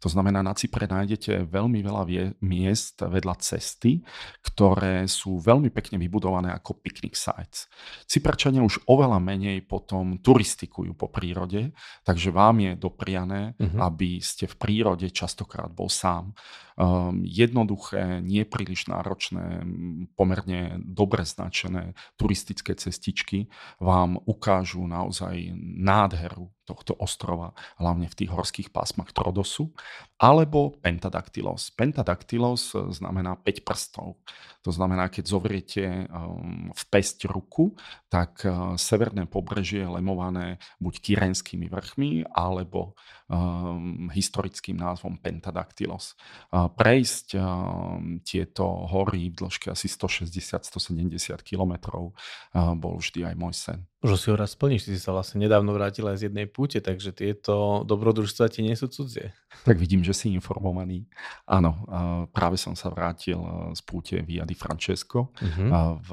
[0.03, 4.03] To znamená, na Cypre nájdete veľmi veľa vie- miest vedľa cesty,
[4.43, 7.71] ktoré sú veľmi pekne vybudované ako picnic sites.
[8.05, 11.71] Cyperčania už oveľa menej potom turistikujú po prírode,
[12.09, 13.85] takže vám je dopriané, uh-huh.
[13.85, 16.33] aby ste v prírode častokrát bol sám.
[16.73, 19.61] Um, jednoduché, nie príliš náročné,
[20.17, 23.45] pomerne dobre značené turistické cestičky
[23.77, 29.73] vám ukážu naozaj nádheru tohto ostrova, hlavne v tých horských pásmach Trodosu,
[30.21, 31.73] alebo Pentadactylos.
[31.73, 34.21] Pentadactylos znamená 5 prstov.
[34.61, 37.73] To znamená, keď zovriete um, v pesť ruku,
[38.11, 42.93] tak uh, severné pobrežie je lemované buď kyrenskými vrchmi, alebo
[44.09, 46.17] historickým názvom Pentadactylos.
[46.49, 47.37] Uh, prejsť
[48.25, 52.17] tieto hory v dĺžke asi 160-170 kilometrov
[52.53, 53.88] bol vždy aj môj sen.
[53.99, 56.79] Možno si ho raz splníš, ty si sa vlastne nedávno vrátil aj z jednej púte,
[56.79, 59.35] takže tieto dobrodružstva ti nie sú cudzie.
[59.67, 61.03] Tak vidím, že si informovaný.
[61.43, 61.83] Áno,
[62.31, 63.35] práve som sa vrátil
[63.75, 65.99] z púte Via di Francesco uh-huh.
[65.99, 66.09] v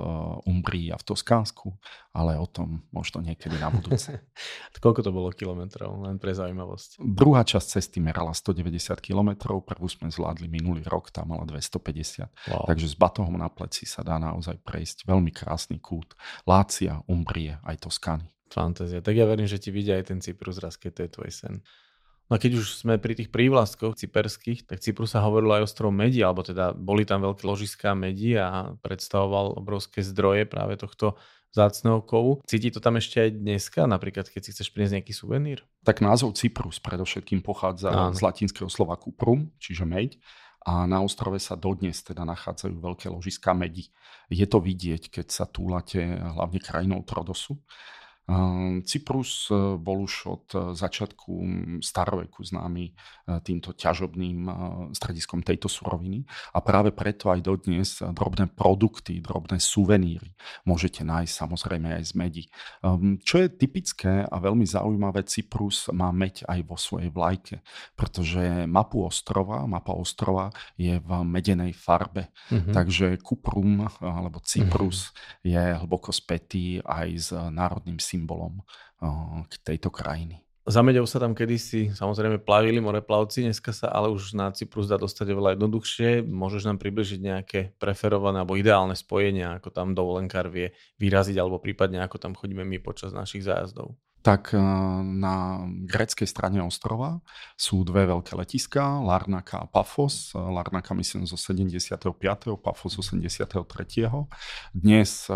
[0.50, 1.70] Umbrii a v Toskánsku,
[2.16, 4.24] ale o tom možno niekedy na budúce.
[4.80, 7.04] Koľko to bolo kilometrov, len pre zaujímavosť?
[7.04, 12.32] Druhá časť cesty merala 190 kilometrov, prvú sme zvládli minulý rok, tam mala 250.
[12.48, 12.64] Wow.
[12.72, 16.16] Takže s batohom na pleci sa dá naozaj prejsť veľmi krásny kút.
[16.48, 18.32] Lácia, Umbrie, aj Toskány.
[18.48, 19.04] Fantázia.
[19.04, 21.54] Tak ja verím, že ti vidia aj ten Cyprus raz, keď to je tvoj sen.
[22.26, 25.66] No a keď už sme pri tých prívlastkoch cyperských, tak Cyprus sa hovorilo aj o
[25.70, 31.14] ostrov Medi, alebo teda boli tam veľké ložiská Medi a predstavoval obrovské zdroje práve tohto
[31.56, 32.44] zácného kovu.
[32.44, 35.64] Cíti to tam ešte aj dneska, napríklad keď si chceš priniesť nejaký suvenír?
[35.88, 38.12] Tak názov Cyprus predovšetkým pochádza Áno.
[38.12, 40.20] z latinského slova kuprum, čiže meď
[40.66, 43.86] a na ostrove sa dodnes teda nachádzajú veľké ložiska medi.
[44.26, 47.54] Je to vidieť, keď sa túlate hlavne krajinou Trodosu.
[48.26, 51.32] Ehm, Cyprus e, bol už od e, začiatku
[51.78, 52.92] staroveku známy e,
[53.46, 54.50] týmto ťažobným
[54.90, 60.34] strediskom tejto suroviny a práve preto aj dodnes drobné produkty, drobné suveníry
[60.66, 62.44] môžete nájsť samozrejme aj z medi.
[62.82, 67.62] Ehm, čo je typické a veľmi zaujímavé, Cyprus má meď aj vo svojej vlajke,
[67.94, 72.34] pretože mapu ostrova, mapa ostrova je v medenej farbe.
[72.50, 72.74] Mm-hmm.
[72.74, 75.46] Takže Kuprum alebo Cyprus mm-hmm.
[75.46, 78.64] je hlboko spätý aj s národným symbolom symbolom
[79.44, 80.40] k tejto krajiny.
[80.66, 84.98] Za Medou sa tam kedysi samozrejme plavili moreplavci, dneska sa ale už na Cyprus dá
[84.98, 86.26] dostať oveľa jednoduchšie.
[86.26, 92.02] Môžeš nám približiť nejaké preferované alebo ideálne spojenia, ako tam dovolenkár vie vyraziť, alebo prípadne
[92.02, 93.94] ako tam chodíme my počas našich zájazdov?
[94.26, 94.58] tak
[95.06, 97.22] na greckej strane ostrova
[97.54, 100.34] sú dve veľké letiská, Larnaka a Pafos.
[100.34, 101.94] Larnaka myslím zo 75.
[102.58, 103.54] Pafos 83.
[104.74, 105.30] Dnes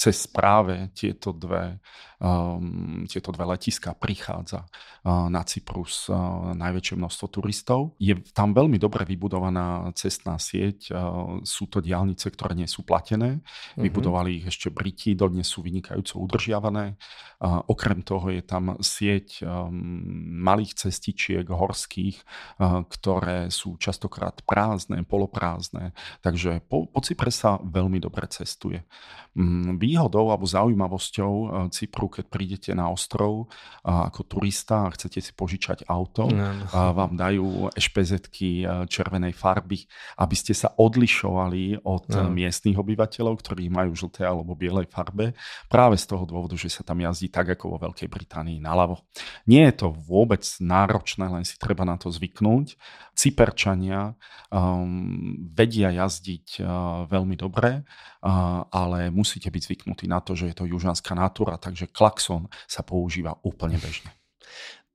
[0.00, 1.76] cez práve tieto dve,
[2.24, 8.00] um, tieto dve letiska prichádza uh, na Cyprus uh, najväčšie množstvo turistov.
[8.00, 13.44] Je tam veľmi dobre vybudovaná cestná sieť, uh, sú to diálnice, ktoré nie sú platené,
[13.44, 13.84] mm-hmm.
[13.84, 16.96] vybudovali ich ešte Briti, dodnes sú vynikajúco udržiavané.
[17.36, 19.68] Uh, okrem toho je tam sieť um,
[20.40, 22.24] malých cestičiek horských,
[22.56, 25.92] uh, ktoré sú častokrát prázdne, poloprázdne,
[26.24, 28.80] takže po, po Cypre sa veľmi dobre cestuje.
[29.36, 33.50] Um, výhodou alebo zaujímavosťou eh, Cypru, keď prídete na ostrov
[33.82, 39.82] ako turista a chcete si požičať auto, no, vám dajú ešpezetky eh, červenej farby,
[40.22, 42.30] aby ste sa odlišovali od no.
[42.30, 45.34] miestných obyvateľov, ktorí majú žlté alebo bielej farbe,
[45.66, 49.00] práve z toho dôvodu, že sa tam jazdí tak ako vo Veľkej Británii naľavo.
[49.48, 52.76] Nie je to vôbec náročné, len si treba na to zvyknúť.
[53.16, 54.16] Cyperčania
[54.48, 56.66] um, vedia jazdiť uh,
[57.04, 61.56] veľmi dobre, uh, ale musíte byť zvyknutí zvyknutí na to, že je to južanská natúra,
[61.56, 64.12] takže klakson sa používa úplne bežne.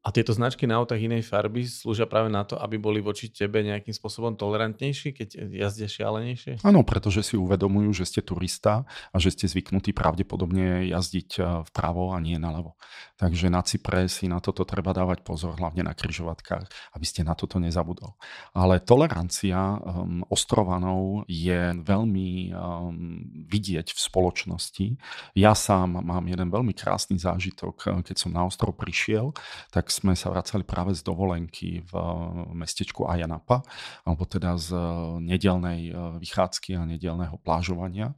[0.06, 3.66] A tieto značky na autách inej farby slúžia práve na to, aby boli voči tebe
[3.66, 6.62] nejakým spôsobom tolerantnejší, keď jazdia šialenejšie?
[6.62, 12.14] Áno, pretože si uvedomujú, že ste turista a že ste zvyknutí pravdepodobne jazdiť eh, vpravo
[12.14, 12.78] a nie naľavo.
[13.18, 17.34] Takže na Cypre si na toto treba dávať pozor, hlavne na kryžovatkách, aby ste na
[17.34, 18.14] toto nezabudol.
[18.52, 24.86] Ale tolerancia um, ostrovanov je veľmi um, vidieť v spoločnosti.
[25.34, 29.34] Ja sám mám jeden veľmi krásny zážitok, eh, keď som na ostrov prišiel,
[29.74, 32.06] tak sme sa vracali práve z dovolenky v eh,
[32.52, 33.64] mestečku Ayanapa,
[34.04, 34.84] alebo teda z eh,
[35.24, 38.12] nedelnej eh, vychádzky a nedelného plážovania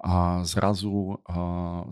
[0.00, 1.20] a zrazu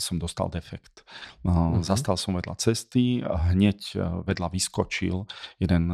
[0.01, 1.05] som dostal defekt.
[1.45, 1.85] Uh, uh-huh.
[1.85, 5.29] Zastal som vedľa cesty hneď vedľa vyskočil
[5.61, 5.85] jeden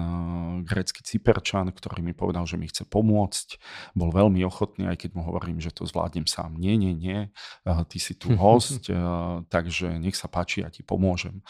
[0.62, 3.58] grécky cyperčan, ktorý mi povedal, že mi chce pomôcť.
[3.98, 6.54] Bol veľmi ochotný, aj keď mu hovorím, že to zvládnem sám.
[6.54, 7.34] Nie, nie, nie,
[7.66, 8.86] ty si tu host,
[9.50, 11.42] takže nech sa páči, ja ti pomôžem.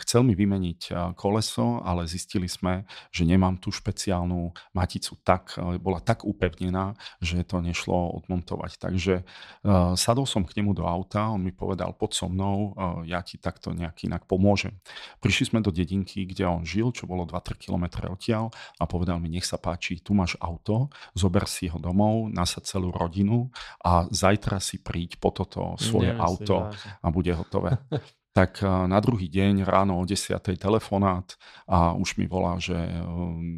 [0.00, 6.24] Chcel mi vymeniť koleso, ale zistili sme, že nemám tú špeciálnu maticu tak, bola tak
[6.24, 8.78] upevnená, že to nešlo odmontovať.
[8.80, 13.02] Takže uh, sadol som k nemu do auta, on mi povedal, pod so mnou, uh,
[13.04, 14.78] ja ti takto nejak inak pomôžem.
[15.20, 19.32] Prišli sme do dedinky, kde on žil, čo bolo 2-3 km odtiaľ a povedal mi,
[19.32, 23.48] nech sa páči, tu máš auto, zober si ho domov, nasad celú rodinu
[23.84, 27.76] a zajtra si príď po toto svoje Nie, auto a bude hotové.
[28.36, 30.36] tak eh, na druhý deň ráno o 10.
[30.60, 31.24] telefonát
[31.64, 33.00] a už mi volá, že eh,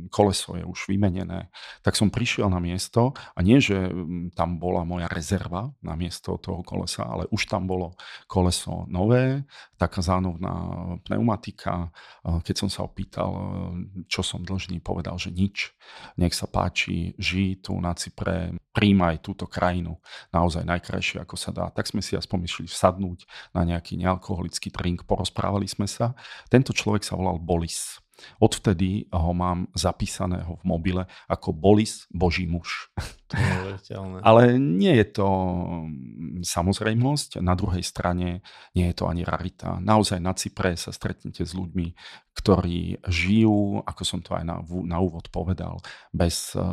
[0.06, 1.50] koleso je už vymenené.
[1.82, 6.38] Tak som prišiel na miesto a nie, že mm, tam bola moja rezerva na miesto
[6.38, 7.98] toho kolesa, ale už tam bolo
[8.30, 9.42] koleso nové,
[9.74, 10.54] taká zánovná
[11.02, 11.90] pneumatika.
[12.22, 13.34] Eh, keď som sa opýtal,
[14.06, 15.74] čo som dlžný, povedal, že nič.
[16.22, 19.98] Nech sa páči, žij tu na Cypre, príjmaj túto krajinu
[20.30, 21.66] naozaj najkrajšie, ako sa dá.
[21.74, 26.16] Tak sme si aspoň išli sadnúť na nejaký nealkoholický drink, porozprávali sme sa.
[26.48, 28.00] Tento človek sa volal Bolis.
[28.38, 32.90] Odvtedy ho mám zapísaného v mobile ako Bolis Boží muž.
[34.28, 38.40] Ale nie je to mm, samozrejmosť, na druhej strane
[38.72, 39.76] nie je to ani rarita.
[39.78, 41.92] Naozaj na Cypre sa stretnete s ľuďmi,
[42.32, 45.82] ktorí žijú, ako som to aj na, na úvod povedal,
[46.14, 46.64] bez uh,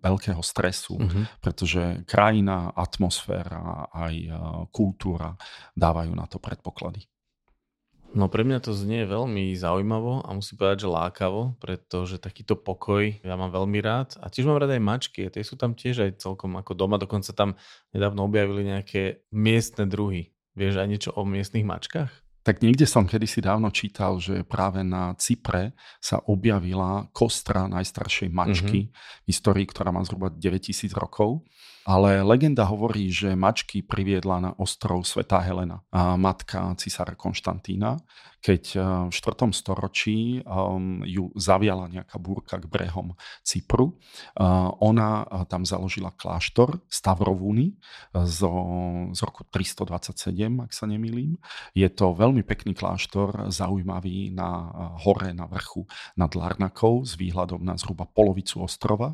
[0.00, 1.24] veľkého stresu, uh-huh.
[1.38, 4.36] pretože krajina, atmosféra aj uh,
[4.72, 5.36] kultúra
[5.76, 7.04] dávajú na to predpoklady.
[8.10, 13.06] No pre mňa to znie veľmi zaujímavo a musím povedať, že lákavo, pretože takýto pokoj
[13.06, 16.10] ja mám veľmi rád a tiež mám rád aj mačky tie sú tam tiež aj
[16.18, 17.54] celkom ako doma, dokonca tam
[17.94, 20.34] nedávno objavili nejaké miestne druhy.
[20.58, 22.10] Vieš aj niečo o miestnych mačkách?
[22.40, 28.90] Tak niekde som kedysi dávno čítal, že práve na Cypre sa objavila kostra najstaršej mačky
[28.90, 29.22] mm-hmm.
[29.22, 31.46] v histórii, ktorá má zhruba 9000 rokov
[31.84, 35.80] ale legenda hovorí, že mačky priviedla na ostrov Svetá Helena,
[36.16, 38.00] matka cisára Konštantína,
[38.40, 39.52] keď eh, v 4.
[39.52, 43.14] storočí um, ju zaviala nejaká búrka k brehom
[43.44, 44.00] Cypru.
[44.34, 47.76] Uh, ona uh, tam založila kláštor Stavrovúny
[48.16, 48.40] z
[49.20, 51.36] roku 327, ak sa nemýlim.
[51.76, 54.72] Je to veľmi pekný kláštor, zaujímavý na
[55.04, 55.84] hore, na vrchu
[56.16, 59.12] nad Larnakou s výhľadom na zhruba polovicu ostrova.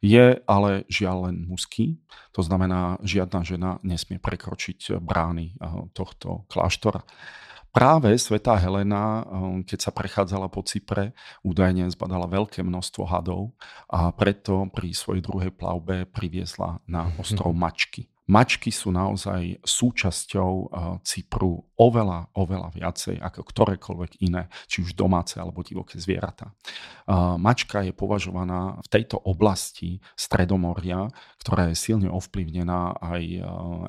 [0.00, 1.98] Je ale žiaľ len mužský,
[2.32, 5.56] to znamená, žiadna žena nesmie prekročiť brány
[5.92, 7.02] tohto kláštora.
[7.68, 9.22] Práve svätá Helena,
[9.62, 11.12] keď sa prechádzala po Cypre,
[11.44, 13.52] údajne zbadala veľké množstvo hadov
[13.92, 18.08] a preto pri svojej druhej plavbe priviezla na ostrov Mačky.
[18.28, 20.68] Mačky sú naozaj súčasťou eh,
[21.00, 26.52] Cypru oveľa, oveľa viacej ako ktorékoľvek iné, či už domáce alebo divoké zvieratá.
[26.52, 31.08] Eh, mačka je považovaná v tejto oblasti Stredomoria,
[31.40, 33.42] ktorá je silne ovplyvnená aj eh,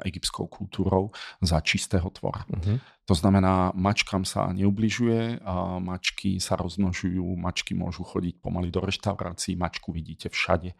[0.08, 1.12] egyptskou kultúrou
[1.44, 2.48] za čistého tvora.
[2.48, 2.80] Uh-huh.
[3.12, 9.58] To znamená, mačkám sa neubližuje, a mačky sa rozmnožujú, mačky môžu chodiť pomaly do reštaurácií,
[9.58, 10.78] mačku vidíte všade.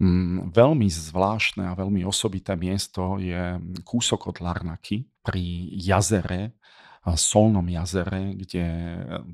[0.00, 6.56] Mm, veľmi zvláštne a veľmi osobité miesto je kúsok od Larnaky pri jazere,
[7.02, 8.62] Solnom jazere, kde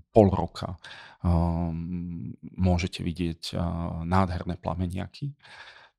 [0.09, 0.81] pol roka
[1.21, 3.61] um, môžete vidieť uh,
[4.09, 5.37] nádherné plameniaky.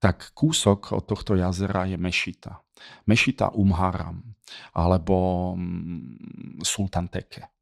[0.02, 2.58] Tak kúsok od tohto jazera je Mešita.
[3.06, 4.34] Mešita Umharam
[4.74, 6.18] alebo um,
[6.66, 7.59] Sultan Teke.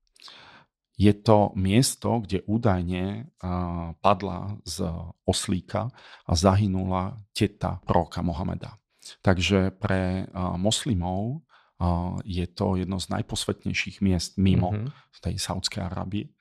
[0.97, 3.29] Je to miesto, kde údajne
[4.01, 4.89] padla z
[5.29, 5.93] oslíka
[6.25, 8.81] a zahynula teta proroka Mohameda.
[9.21, 10.25] Takže pre
[10.57, 11.45] moslimov
[12.25, 15.21] je to jedno z najposvetnejších miest mimo mm-hmm.
[15.21, 16.33] tej Saudskej Arábie.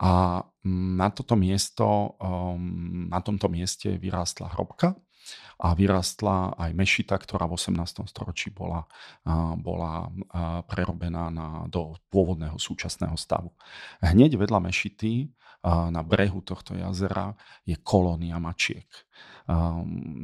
[0.00, 2.16] A na toto miesto,
[3.12, 4.96] na tomto mieste vyrástla hrobka,
[5.58, 8.04] a vyrastla aj mešita, ktorá v 18.
[8.10, 8.84] storočí bola,
[9.58, 10.10] bola
[10.66, 13.54] prerobená na, do pôvodného súčasného stavu.
[14.02, 15.30] Hneď vedľa mešity
[15.64, 17.32] na brehu tohto jazera
[17.64, 18.84] je kolónia mačiek.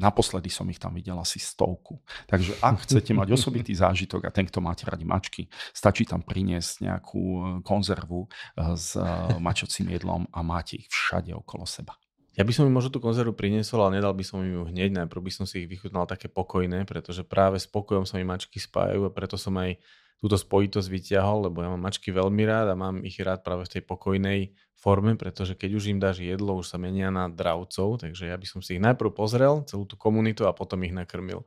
[0.00, 2.00] Naposledy som ich tam videl asi stovku.
[2.28, 6.88] Takže ak chcete mať osobitý zážitok a ten, kto máte radi mačky, stačí tam priniesť
[6.88, 8.28] nejakú e, konzervu e,
[8.76, 9.04] s e,
[9.36, 12.00] mačocím jedlom a máte ich všade okolo seba.
[12.40, 14.96] Ja by som im možno tú konzervu priniesol, ale nedal by som im ju hneď.
[14.96, 18.56] Najprv by som si ich vychutnal také pokojné, pretože práve s pokojom sa mi mačky
[18.56, 19.76] spájajú a preto som aj
[20.24, 23.72] túto spojitosť vyťahol, lebo ja mám mačky veľmi rád a mám ich rád práve v
[23.76, 28.32] tej pokojnej forme, pretože keď už im dáš jedlo, už sa menia na dravcov, takže
[28.32, 31.44] ja by som si ich najprv pozrel, celú tú komunitu a potom ich nakrmil.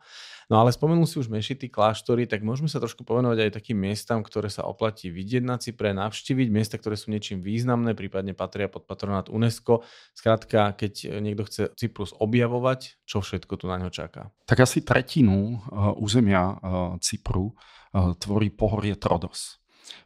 [0.51, 4.19] No ale spomenul si už mešity, kláštory, tak môžeme sa trošku povenovať aj takým miestam,
[4.19, 8.83] ktoré sa oplatí vidieť na Cypre, navštíviť, miesta, ktoré sú niečím významné, prípadne patria pod
[8.83, 9.87] patronát UNESCO.
[10.11, 14.35] Skrátka, keď niekto chce Cyprus objavovať, čo všetko tu na ňo čaká?
[14.43, 16.57] Tak asi tretinu uh, územia uh,
[16.99, 17.55] Cypru
[17.93, 19.62] tvorí pohorie Trodos.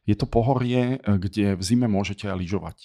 [0.07, 2.77] Je to pohorie, kde v zime môžete aj lyžovať.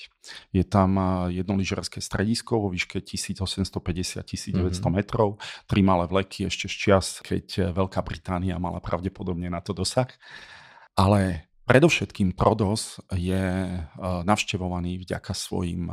[0.51, 0.97] Je tam
[1.31, 4.91] jedno lyžerské stredisko vo výške 1850-1900 mm-hmm.
[4.91, 5.39] metrov,
[5.71, 10.11] tri malé vleky ešte z čias, keď Veľká Británia mala pravdepodobne na to dosah.
[10.99, 13.71] Ale Predovšetkým Trodos je
[14.03, 15.87] navštevovaný vďaka svojim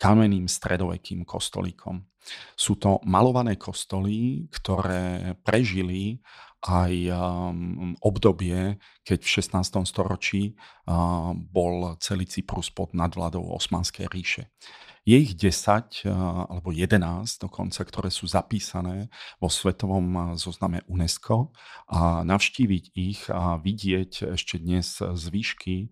[0.00, 2.00] kamenným stredovekým kostolíkom.
[2.56, 6.24] Sú to malované kostoly, ktoré prežili
[6.60, 9.88] aj um, obdobie, keď v 16.
[9.88, 14.52] storočí uh, bol celý Cyprus pod nadvládou Osmanskej ríše.
[15.08, 16.04] Je ich 10
[16.52, 17.00] alebo 11
[17.40, 19.08] dokonca, ktoré sú zapísané
[19.40, 21.56] vo svetovom zozname UNESCO
[21.88, 25.88] a navštíviť ich a vidieť ešte dnes zvyšky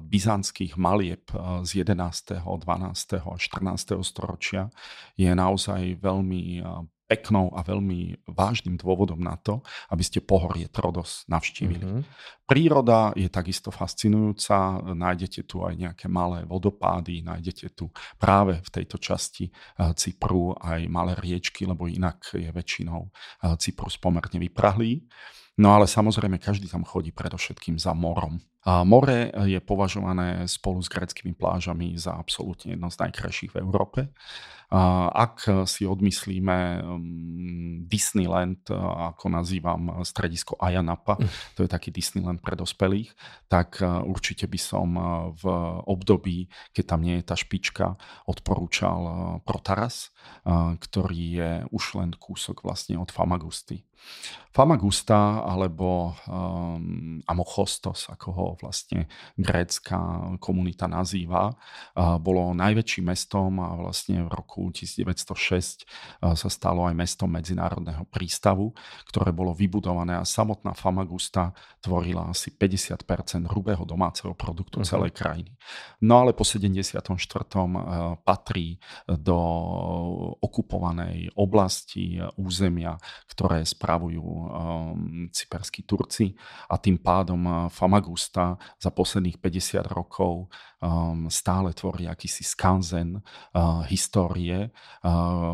[0.00, 1.26] byzantských malieb
[1.66, 3.26] z 11., 12.
[3.26, 3.98] a 14.
[4.06, 4.70] storočia
[5.18, 6.62] je naozaj veľmi
[7.08, 11.80] peknou a veľmi vážnym dôvodom na to, aby ste pohorie Trodos navštívili.
[11.80, 12.02] Mm-hmm.
[12.44, 17.88] Príroda je takisto fascinujúca, nájdete tu aj nejaké malé vodopády, nájdete tu
[18.20, 23.96] práve v tejto časti eh, Cypru aj malé riečky, lebo inak je väčšinou eh, Cyprus
[23.96, 25.08] pomerne vyprahlý.
[25.58, 28.38] No ale samozrejme, každý tam chodí predovšetkým za morom.
[28.66, 34.00] A more je považované spolu s greckými plážami za absolútne jedno z najkrajších v Európe.
[34.68, 38.68] Ak si odmyslíme mm, Disneyland,
[39.14, 41.28] ako nazývam stredisko Ayanapa, hm.
[41.56, 43.16] to je taký Disneyland pre dospelých,
[43.48, 44.88] tak určite by som
[45.32, 45.44] v
[45.88, 47.96] období, keď tam nie je tá špička,
[48.28, 50.12] odporúčal Protaras,
[50.76, 53.88] ktorý je už len kúsok vlastne od Famagusty.
[54.54, 59.96] Famagusta alebo um, Amochostos, ako ho vlastne grécka
[60.40, 61.52] komunita nazýva,
[62.20, 65.86] bolo najväčším mestom a vlastne v roku roku 1906
[66.18, 68.74] sa stalo aj mestom medzinárodného prístavu,
[69.06, 74.90] ktoré bolo vybudované a samotná Famagusta tvorila asi 50 hrubého domáceho produktu uh-huh.
[74.90, 75.54] celej krajiny.
[76.02, 77.06] No ale po 74.
[78.26, 79.38] patrí do
[80.42, 82.98] okupovanej oblasti územia,
[83.30, 84.24] ktoré spravujú
[85.30, 86.34] cyperskí Turci
[86.72, 88.37] a tým pádom Famagusta
[88.78, 90.50] za posledných 50 rokov
[91.26, 93.18] stále tvorí akýsi skanzen
[93.90, 94.70] histórie histórie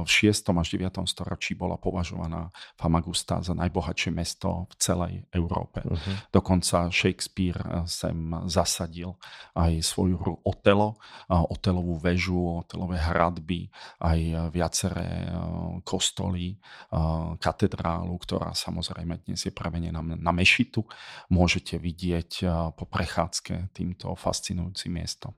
[0.05, 0.53] v 6.
[0.55, 1.05] až 9.
[1.05, 5.83] storočí bola považovaná Famagusta za najbohatšie mesto v celej Európe.
[5.85, 6.15] Uh-huh.
[6.31, 9.17] Dokonca Shakespeare sem zasadil
[9.59, 10.97] aj svoju hru Otelo,
[11.29, 13.69] Otelovú väžu, Otelové hradby,
[14.01, 14.19] aj
[14.55, 15.35] viaceré eh,
[15.85, 16.57] kostoly,
[17.39, 20.87] katedrálu, ktorá samozrejme dnes je premenená na mešitu.
[21.29, 25.33] Môžete vidieť po prechádzke týmto fascinujúcim miestom.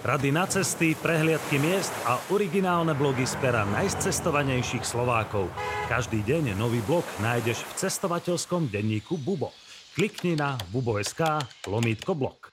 [0.00, 5.52] Rady na cesty, prehliadky miest a originálne blogy z pera najcestovanejších Slovákov.
[5.92, 9.52] Každý deň nový blog nájdeš v cestovateľskom denníku Bubo.
[9.92, 12.48] Klikni na bubo.sk lomítko blog.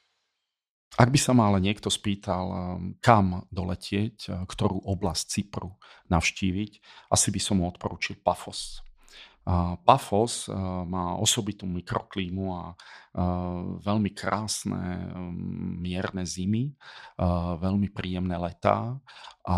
[0.98, 2.56] Ak by sa ma ale niekto spýtal, um,
[3.00, 5.78] kam doletieť, uh, ktorú oblasť Cypru
[6.12, 6.72] navštíviť,
[7.08, 8.84] asi by som mu odporučil Pafos.
[9.88, 10.52] Pafos
[10.84, 12.76] má osobitú mikroklímu a
[13.80, 15.08] veľmi krásne
[15.80, 16.76] mierne zimy,
[17.56, 19.00] veľmi príjemné letá
[19.48, 19.58] a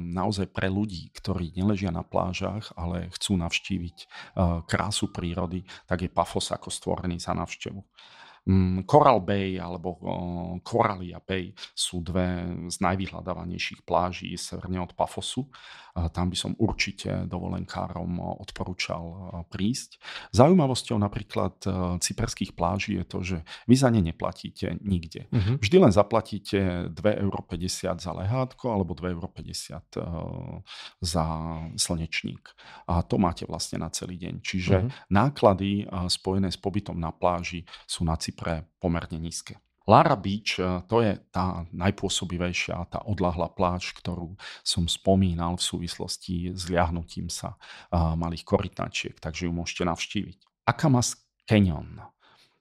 [0.00, 3.96] naozaj pre ľudí, ktorí neležia na plážach, ale chcú navštíviť
[4.64, 7.84] krásu prírody, tak je Pafos ako stvorený za navštevu.
[8.48, 10.00] Mm, Coral Bay alebo
[10.64, 15.52] Coralia Bay sú dve z najvyhľadávanejších pláží severne od Pafosu.
[16.10, 20.02] Tam by som určite dovolenkárom odporúčal prísť.
[20.34, 21.62] Zaujímavosťou napríklad
[22.02, 23.38] cyperských pláží je to, že
[23.70, 25.30] vy za ne neplatíte nikde.
[25.30, 25.62] Uh-huh.
[25.62, 30.66] Vždy len zaplatíte 2,50 eur za lehátko alebo 2,50 eur
[30.98, 31.24] za
[31.78, 32.42] slnečník.
[32.90, 34.34] A to máte vlastne na celý deň.
[34.42, 34.90] Čiže uh-huh.
[35.14, 39.60] náklady spojené s pobytom na pláži sú na Cypre pre pomerne nízke.
[39.88, 46.52] Lara Beach eh, to je tá najpôsobivejšia, tá odlahlá pláž, ktorú som spomínal v súvislosti
[46.52, 50.38] s liahnutím sa eh, malých korytnačiek, takže ju môžete navštíviť.
[50.68, 51.16] Akamas
[51.48, 52.04] Canyon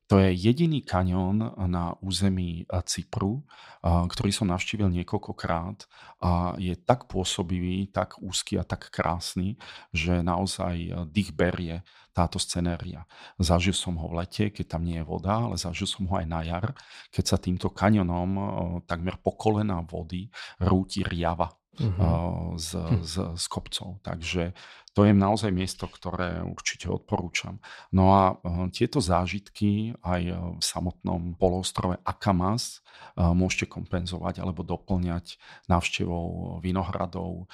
[0.07, 5.83] to je jediný kanión na území eh, Cypru, eh, ktorý som navštívil niekoľkokrát
[6.23, 9.59] a je tak pôsobivý, tak úzky a tak krásny,
[9.91, 11.83] že naozaj eh, dých berie
[12.15, 13.05] táto scenéria.
[13.37, 16.25] Zažil som ho v lete, keď tam nie je voda, ale zažil som ho aj
[16.25, 16.73] na jar,
[17.13, 20.25] keď sa týmto kanionom takmer po kolena vody
[20.57, 21.45] rúti riava.
[21.77, 22.57] Uh-huh.
[22.57, 22.69] z,
[23.05, 24.01] z, z kopcov.
[24.01, 24.51] Takže
[24.97, 27.61] to je naozaj miesto, ktoré určite odporúčam.
[27.93, 28.33] No a
[28.73, 30.21] tieto zážitky aj
[30.57, 32.81] v samotnom poloostrove Akamas
[33.13, 35.37] môžete kompenzovať alebo doplňať
[35.69, 37.45] návštevou vinohradov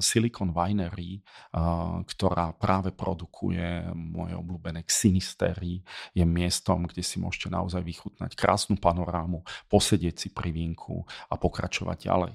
[0.00, 1.20] Silicon Winery,
[2.08, 5.84] ktorá práve produkuje moje obľúbené Xinistery.
[6.16, 12.08] Je miestom, kde si môžete naozaj vychutnať krásnu panorámu, posedieť si pri vínku a pokračovať
[12.08, 12.32] ďalej.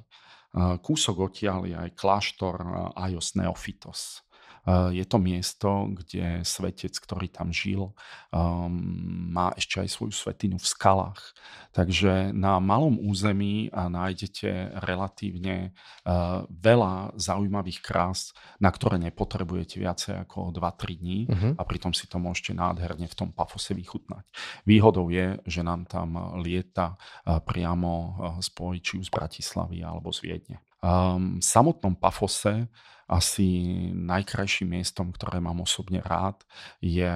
[0.56, 2.56] Kúsok odtiaľ je aj kláštor
[2.96, 4.27] Aios Neophytos.
[4.68, 7.96] Je to miesto, kde svetec, ktorý tam žil,
[8.36, 11.32] um, má ešte aj svoju svetinu v skalách.
[11.72, 15.72] Takže na malom území nájdete relatívne
[16.04, 21.52] uh, veľa zaujímavých krás, na ktoré nepotrebujete viacej ako 2-3 dní uh-huh.
[21.56, 24.28] a pritom si to môžete nádherne v tom Pafose vychutnať.
[24.68, 30.28] Výhodou je, že nám tam lieta uh, priamo spoj či už z Bratislavy alebo z
[30.28, 30.58] Viedne.
[30.84, 32.68] Um, v samotnom Pafose
[33.08, 33.48] asi
[33.96, 36.44] najkrajším miestom, ktoré mám osobne rád,
[36.84, 37.08] je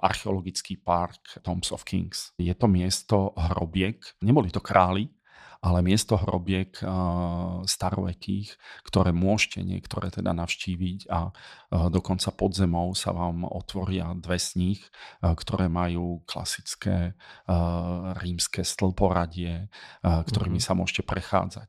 [0.00, 2.32] archeologický park Tombs of Kings.
[2.40, 5.12] Je to miesto hrobiek, neboli to králi,
[5.66, 8.54] ale miesto hrobiek uh, starovekých,
[8.86, 14.50] ktoré môžete niektoré teda navštíviť a uh, dokonca pod zemou sa vám otvoria dve z
[14.60, 17.18] nich, uh, ktoré majú klasické
[18.22, 19.68] rímske stĺporadie,
[20.02, 20.66] ktorými mm-hmm.
[20.66, 21.68] sa môžete prechádzať.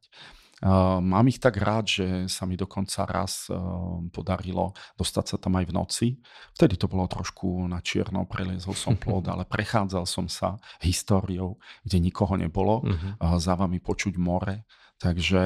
[0.65, 3.45] Mám ich tak rád, že sa mi dokonca raz
[4.09, 6.07] podarilo dostať sa tam aj v noci.
[6.57, 12.01] Vtedy to bolo trošku na čierno, preliezol som plod, ale prechádzal som sa históriou, kde
[12.01, 12.81] nikoho nebolo.
[12.81, 13.37] Uh-huh.
[13.37, 14.65] Za vami počuť more.
[14.97, 15.41] Takže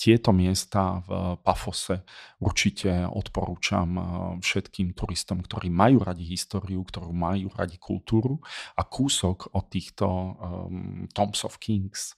[0.00, 2.08] tieto miesta v Pafose
[2.40, 4.00] určite odporúčam
[4.40, 8.40] všetkým turistom, ktorí majú radi históriu, ktorú majú radi kultúru
[8.80, 12.16] a kúsok od týchto um, Tombs of Kings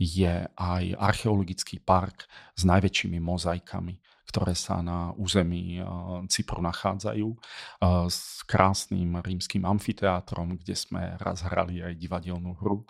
[0.00, 2.24] je aj archeologický park
[2.56, 4.00] s najväčšími mozaikami,
[4.32, 5.84] ktoré sa na území eh,
[6.32, 7.38] Cypru nachádzajú, eh,
[8.08, 12.88] s krásnym rímským amfiteátrom, kde sme raz hrali aj divadelnú hru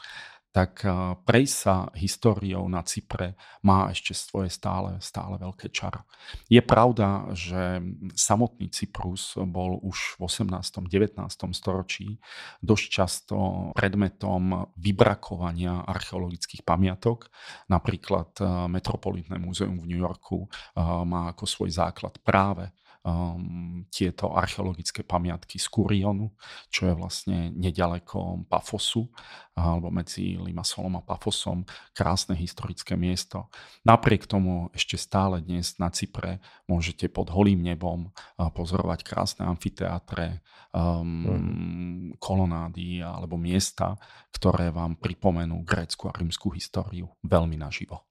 [0.51, 6.03] tak eh, prejsť sa históriou na Cypre má ešte svoje stále, stále veľké čaro.
[6.51, 7.79] Je pravda, že
[8.19, 10.91] samotný Cyprus bol už v 18.
[10.91, 11.17] 19.
[11.55, 12.19] storočí
[12.59, 13.37] dosť často
[13.79, 17.31] predmetom vybrakovania archeologických pamiatok.
[17.71, 22.75] Napríklad eh, Metropolitné múzeum v New Yorku eh, má ako svoj základ práve
[23.05, 26.37] um, tieto archeologické pamiatky z Kurionu,
[26.69, 29.09] čo je vlastne nedaleko Pafosu,
[29.57, 33.49] alebo medzi Limassolom a Pafosom, krásne historické miesto.
[33.85, 40.41] Napriek tomu ešte stále dnes na Cypre môžete pod holým nebom pozorovať krásne amfiteátre,
[40.73, 42.23] um, mm.
[42.23, 43.97] kolonády alebo miesta,
[44.33, 48.10] ktoré vám pripomenú grécku a rímsku históriu veľmi naživo.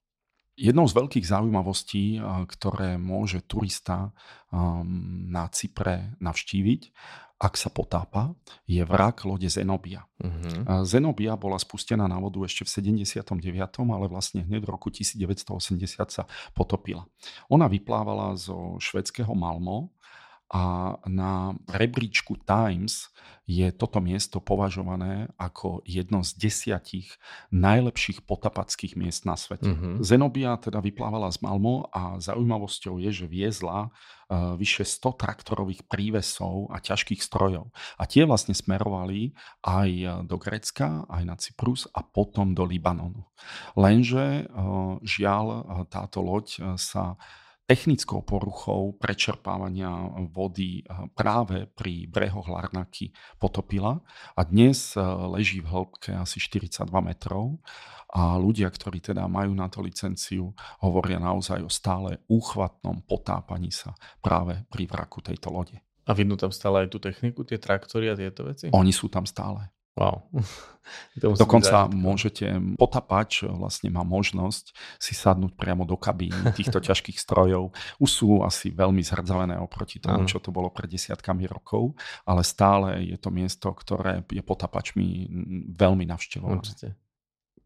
[0.59, 2.19] Jednou z veľkých zaujímavostí,
[2.51, 4.11] ktoré môže turista
[4.51, 6.81] na Cypre navštíviť,
[7.39, 8.35] ak sa potápa,
[8.67, 10.03] je vrak lode Zenobia.
[10.19, 10.83] Uh-huh.
[10.83, 13.39] Zenobia bola spustená na vodu ešte v 79.,
[13.79, 15.47] ale vlastne hneď v roku 1980
[16.11, 17.07] sa potopila.
[17.47, 19.95] Ona vyplávala zo švedského Malmo
[20.49, 23.13] a na rebríčku Times
[23.49, 27.17] je toto miesto považované ako jedno z desiatich
[27.49, 29.73] najlepších potapackých miest na svete.
[29.73, 29.97] Uh-huh.
[30.05, 36.69] Zenobia teda vyplávala z Malmo a zaujímavosťou je, že viezla uh, vyše 100 traktorových prívesov
[36.69, 37.73] a ťažkých strojov.
[37.97, 39.33] A tie vlastne smerovali
[39.65, 39.89] aj
[40.29, 43.25] do Grécka, aj na Cyprus a potom do Libanonu.
[43.73, 45.45] Lenže uh, žiaľ
[45.89, 47.17] táto loď sa
[47.69, 49.93] technickou poruchou prečerpávania
[50.33, 54.01] vody eh, práve pri brehoch Larnaky potopila
[54.33, 57.61] a dnes eh, leží v hĺbke asi 42 metrov
[58.09, 60.49] a ľudia, ktorí teda majú na to licenciu,
[60.81, 65.77] hovoria naozaj o stále úchvatnom potápaní sa práve pri vraku tejto lode.
[66.09, 68.73] A vidno tam stále aj tú techniku, tie traktory a tieto veci?
[68.73, 69.69] Oni sú tam stále.
[69.99, 70.23] Wow.
[71.21, 77.75] Dokonca môžete, potapač vlastne má možnosť si sadnúť priamo do kabíny týchto ťažkých strojov.
[78.01, 81.93] Už sú asi veľmi zhrdzavené oproti tomu, čo to bolo pred desiatkami rokov,
[82.25, 85.29] ale stále je to miesto, ktoré je potapačmi
[85.77, 86.63] veľmi navštevované.
[86.63, 86.87] Určite.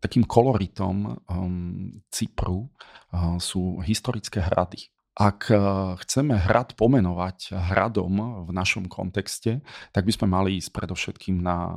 [0.04, 4.92] Takým koloritom um, Cypru uh, sú historické hrady.
[5.14, 5.62] Ak eh,
[6.02, 9.62] chceme hrad pomenovať hradom v našom kontexte,
[9.94, 11.74] tak by sme mali ísť predovšetkým na eh,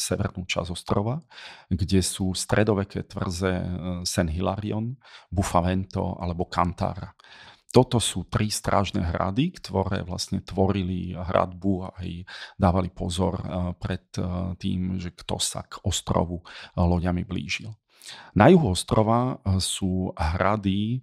[0.00, 1.20] severnú časť ostrova,
[1.68, 3.64] kde sú stredoveké tvrze eh,
[4.08, 4.96] Sen Hilarion,
[5.28, 7.12] Bufavento alebo Cantara.
[7.68, 12.24] Toto sú tri strážne hrady, ktoré vlastne tvorili hradbu a aj
[12.56, 13.36] dávali pozor
[13.76, 14.06] pred
[14.56, 16.40] tým, že kto sa k ostrovu
[16.72, 17.68] loďami blížil.
[18.36, 21.02] Na juhu ostrova sú hrady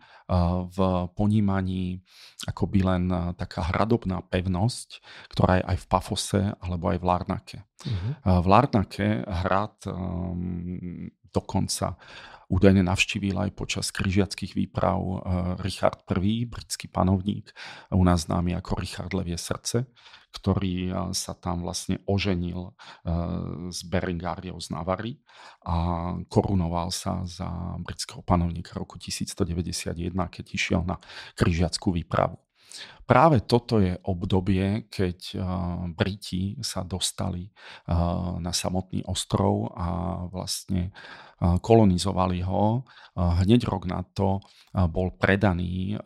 [0.69, 0.77] v
[1.17, 1.99] ponímaní
[2.47, 3.03] akoby len
[3.35, 7.59] taká hradobná pevnosť, ktorá je aj v Pafose alebo aj v Larnake.
[7.83, 8.13] Uh-huh.
[8.23, 11.97] V Larnake hrad um, dokonca
[12.53, 15.01] údajne navštívil aj počas križiackých výprav
[15.65, 17.49] Richard I, britský panovník,
[17.89, 19.89] u nás známy ako Richard Levie srdce,
[20.38, 22.77] ktorý sa tam vlastne oženil
[23.73, 25.17] s Berengáriou z Navary
[25.65, 27.49] a korunoval sa za
[27.81, 31.01] britského panovníka roku 1191, keď išiel na
[31.34, 32.38] križiackú výpravu.
[33.03, 35.37] Práve toto je obdobie, keď
[35.93, 37.51] Briti sa dostali
[38.39, 40.95] na samotný ostrov a vlastne
[41.43, 42.87] kolonizovali ho.
[43.13, 44.39] Hneď rok na to
[44.89, 45.99] bol predaný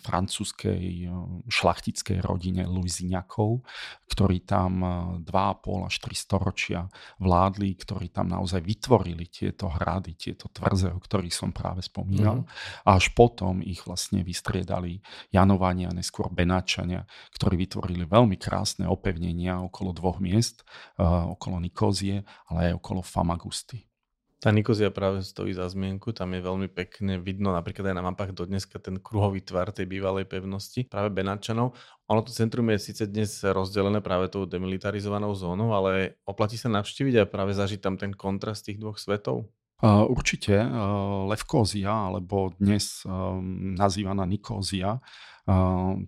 [0.00, 1.10] francúzskej
[1.50, 3.66] šlachtickej rodine Luiziniakov,
[4.08, 4.80] ktorí tam
[5.20, 6.80] 2,5 až 3 storočia
[7.20, 12.46] vládli, ktorí tam naozaj vytvorili tieto hrady, tieto tvrze, o ktorých som práve spomínal.
[12.46, 12.48] Mm.
[12.86, 15.02] A až potom ich vlastne vystriedali
[15.34, 20.68] Janovania, neskôr Benáčania, ktorí vytvorili veľmi krásne opevnenia okolo dvoch miest,
[21.00, 23.88] okolo Nikózie, ale aj okolo Famagusty.
[24.44, 28.36] Tá Nikozia práve stojí za zmienku, tam je veľmi pekne vidno napríklad aj na mapách
[28.36, 31.72] do dneska ten kruhový tvar tej bývalej pevnosti, práve Benáčanov.
[32.12, 37.24] Ono to centrum je síce dnes rozdelené práve tou demilitarizovanou zónou, ale oplatí sa navštíviť
[37.24, 39.48] a práve zažiť tam ten kontrast tých dvoch svetov?
[39.84, 40.60] Určite
[41.24, 43.00] Levkózia, alebo dnes
[43.80, 45.00] nazývaná Nikózia,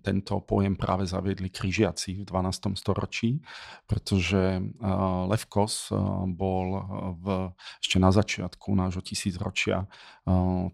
[0.01, 2.73] tento pojem práve zaviedli križiaci v 12.
[2.73, 3.37] storočí,
[3.85, 4.57] pretože
[5.29, 5.93] Levkos
[6.33, 6.67] bol
[7.21, 9.85] v, ešte na začiatku nášho tisícročia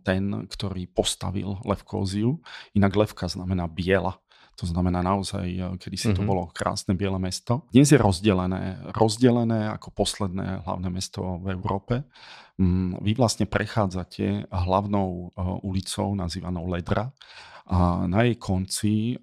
[0.07, 2.39] ten, ktorý postavil Levkóziu.
[2.71, 4.15] Inak Levka znamená biela.
[4.61, 6.17] To znamená naozaj, kedy si mm-hmm.
[6.17, 6.29] to mhm.
[6.29, 7.67] bolo krásne biele mesto.
[7.73, 12.05] Dnes je rozdelené, rozdelené ako posledné hlavné mesto v Európe.
[12.61, 15.33] Mm, vy vlastne prechádzate hlavnou
[15.65, 17.09] ulicou nazývanou Ledra
[17.63, 19.15] a na jej konci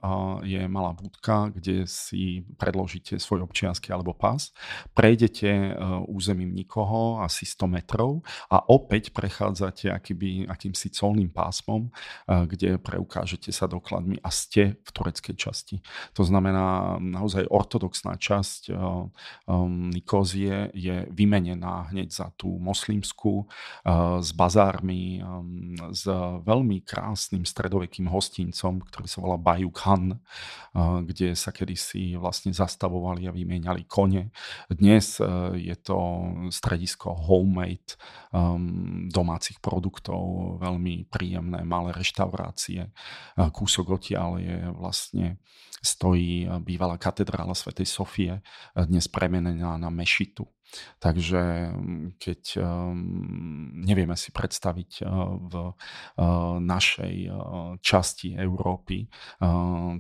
[0.43, 4.57] je malá budka, kde si predložíte svoj občiansky alebo pás.
[4.97, 5.72] Prejdete e,
[6.09, 11.91] územím nikoho asi 100 metrov a opäť prechádzate akýby, akýmsi colným pásmom, e,
[12.49, 15.76] kde preukážete sa dokladmi a ste v tureckej časti.
[16.16, 18.74] To znamená, naozaj ortodoxná časť e,
[19.93, 23.45] Nikózie je vymenená hneď za tú moslimskú
[24.20, 25.18] s bazármi,
[25.91, 26.07] s
[26.47, 30.22] veľmi krásnym stredovekým hostom hostincom, ktorý sa volá Bayou Khan,
[31.03, 34.31] kde sa kedysi vlastne zastavovali a vymieniali kone.
[34.70, 35.26] Dnes e,
[35.59, 35.99] je to
[36.55, 37.99] stredisko homemade
[38.31, 40.22] um, domácich produktov,
[40.62, 42.95] veľmi príjemné malé reštaurácie.
[43.35, 45.26] Kúsok odtiaľ je vlastne
[45.83, 48.39] stojí bývalá katedrála svätej Sofie,
[48.78, 50.47] dnes premenená na mešitu.
[50.99, 55.09] Takže mm, keď um, nevieme si predstaviť uh,
[55.41, 55.75] v uh,
[56.61, 57.35] našej uh,
[57.81, 59.07] časti Európy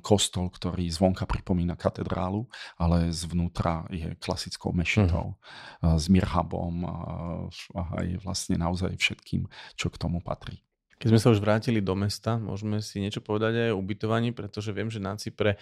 [0.04, 2.46] kostol, ktorý zvonka pripomína katedrálu,
[2.76, 5.36] ale zvnútra je klasickou mešitou
[5.82, 5.96] mm.
[5.96, 10.60] s mirhabom a aj vlastne naozaj všetkým, čo k tomu patrí.
[11.00, 14.68] Keď sme sa už vrátili do mesta, môžeme si niečo povedať aj o ubytovaní, pretože
[14.68, 15.56] viem, že na Cypre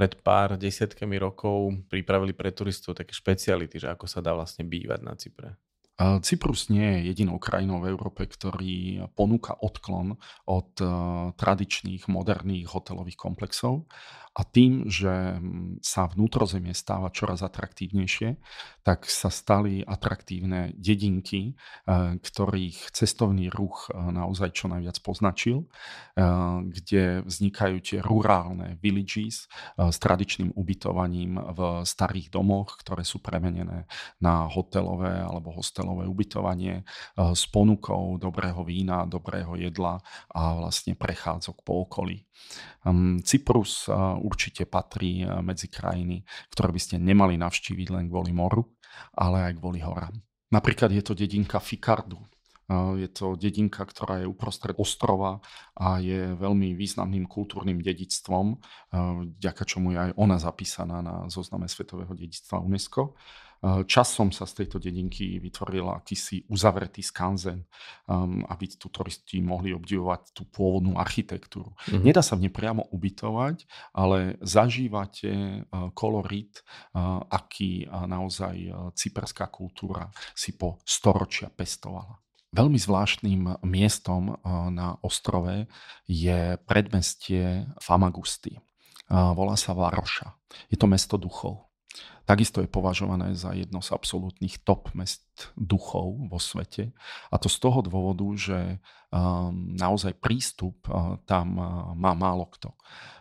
[0.00, 5.00] pred pár desiatkami rokov pripravili pre turistov také špeciality, že ako sa dá vlastne bývať
[5.04, 5.60] na Cypre.
[6.24, 10.16] Cyprus nie je jedinou krajinou v Európe, ktorý ponúka odklon
[10.48, 10.72] od
[11.36, 13.84] tradičných moderných hotelových komplexov
[14.40, 18.40] a tým, že mm, sa vnútrozemie stáva čoraz atraktívnejšie,
[18.80, 26.24] tak sa stali atraktívne dedinky, eh, ktorých cestovný ruch eh, naozaj čo najviac poznačil, eh,
[26.72, 29.44] kde vznikajú tie rurálne villages
[29.76, 33.84] s tradičným ubytovaním v starých domoch, ktoré sú premenené
[34.22, 36.86] na hotelové alebo hostelové ubytovanie
[37.16, 39.98] s ponukou dobrého vína, dobrého jedla
[40.30, 42.22] a vlastne prechádzok po okolí.
[42.86, 43.90] Hm, Cyprus
[44.30, 46.22] určite patrí eh, medzi krajiny,
[46.54, 48.70] ktoré by ste nemali navštíviť len kvôli moru,
[49.18, 50.14] ale aj kvôli horám.
[50.54, 52.22] Napríklad je to dedinka Fikardu.
[52.70, 55.42] Eh, je to dedinka, ktorá je uprostred ostrova
[55.74, 58.58] a je veľmi významným kultúrnym dedictvom, eh,
[59.42, 63.18] vďaka čomu je aj ona zapísaná na zozname Svetového dedictva UNESCO.
[63.60, 67.68] Eh, časom sa z tejto dedinky vytvoril akýsi uzavretý skanzen,
[68.08, 71.76] um, aby tu turisti mohli obdivovať tú pôvodnú architektúru.
[71.84, 72.00] Mm-hmm.
[72.00, 75.28] Nedá sa v nej priamo ubytovať, ale zažívate
[75.60, 76.64] uh, kolorit,
[76.96, 82.16] uh, aký uh, naozaj cyperská kultúra si po storočia pestovala.
[82.56, 84.34] Veľmi zvláštnym miestom
[84.74, 85.70] na ostrove
[86.10, 88.58] je predmestie Famagusty.
[89.06, 90.34] Volá sa Varoša.
[90.66, 91.69] Je to mesto duchov.
[92.30, 96.94] Takisto je považované za jedno z absolútnych top mest duchov vo svete.
[97.26, 98.78] A to z toho dôvodu, že
[99.10, 102.70] um, naozaj prístup uh, tam uh, má málo kto.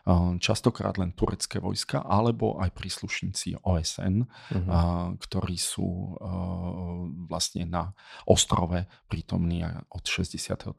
[0.06, 4.54] Um, častokrát len turecké vojska, alebo aj príslušníci OSN, uh-huh.
[4.54, 4.70] Mhm.
[4.70, 7.90] uh, ktorí sú uh, vlastne na
[8.30, 10.70] ostrove prítomní od 63.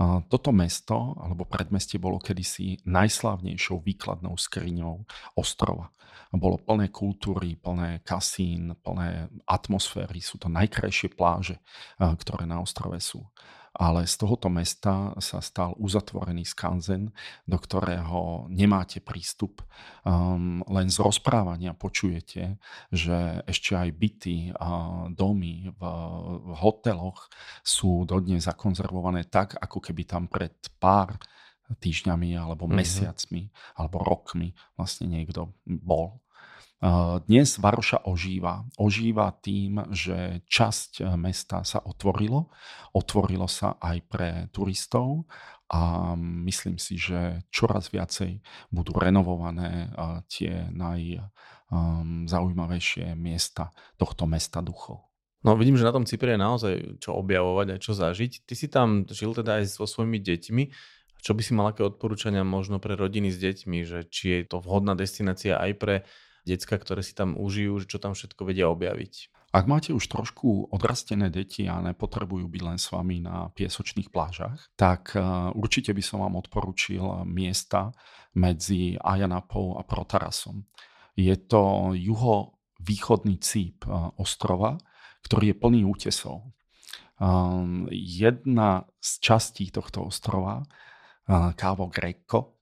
[0.00, 5.04] Toto mesto alebo predmestie bolo kedysi najslávnejšou výkladnou skriňou
[5.36, 5.92] ostrova.
[6.32, 10.24] Bolo plné kultúry, plné kasín, plné atmosféry.
[10.24, 11.60] Sú to najkrajšie pláže,
[12.00, 13.20] ktoré na ostrove sú
[13.70, 17.14] ale z tohoto mesta sa stal uzatvorený skanzen,
[17.46, 19.62] do ktorého nemáte prístup.
[20.02, 22.58] Um, len z rozprávania počujete,
[22.90, 24.70] že ešte aj byty a
[25.14, 25.82] domy v,
[26.42, 27.30] v hoteloch
[27.62, 31.14] sú dodnes zakonzervované tak, ako keby tam pred pár
[31.70, 32.80] týždňami alebo mm-hmm.
[32.82, 33.42] mesiacmi
[33.78, 36.18] alebo rokmi vlastne niekto bol.
[37.28, 38.64] Dnes Varoša ožíva.
[38.80, 42.48] Ožíva tým, že časť e, mesta sa otvorilo.
[42.96, 45.28] Otvorilo sa aj pre turistov
[45.68, 48.40] a myslím si, že čoraz viacej
[48.72, 55.04] budú renovované e, tie najzaujímavejšie miesta tohto mesta duchov.
[55.44, 58.48] No vidím, že na tom Cypre je naozaj čo objavovať a čo zažiť.
[58.48, 60.64] Ty si tam žil teda aj so svojimi deťmi.
[61.20, 64.64] Čo by si mal aké odporúčania možno pre rodiny s deťmi, že či je to
[64.64, 66.08] vhodná destinácia aj pre
[66.44, 69.40] decka, ktoré si tam užijú, čo tam všetko vedia objaviť.
[69.50, 74.70] Ak máte už trošku odrastené deti a nepotrebujú byť len s vami na piesočných plážach,
[74.78, 75.20] tak e,
[75.58, 77.90] určite by som vám odporučil miesta
[78.38, 80.70] medzi Ajanapou a Protarasom.
[81.18, 84.78] Je to juhovýchodný cíp e, ostrova,
[85.26, 86.46] ktorý je plný útesov.
[87.18, 90.62] Ehm, jedna z častí tohto ostrova,
[91.30, 92.59] Kávo Greco,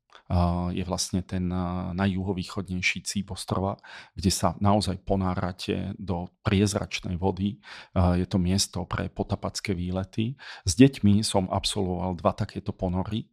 [0.76, 1.48] je vlastne ten
[1.96, 3.80] najjuhovýchodnejší cíp ostrova,
[4.12, 7.64] kde sa naozaj ponárate do priezračnej vody.
[7.96, 10.36] Je to miesto pre potapacké výlety.
[10.68, 13.32] S deťmi som absolvoval dva takéto ponory,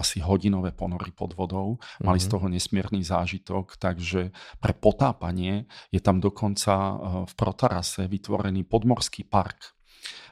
[0.00, 1.76] asi hodinové ponory pod vodou.
[2.00, 2.32] Mali z mhm.
[2.32, 6.96] toho nesmierny zážitok, takže pre potápanie je tam dokonca
[7.28, 9.79] v Protarase vytvorený podmorský park,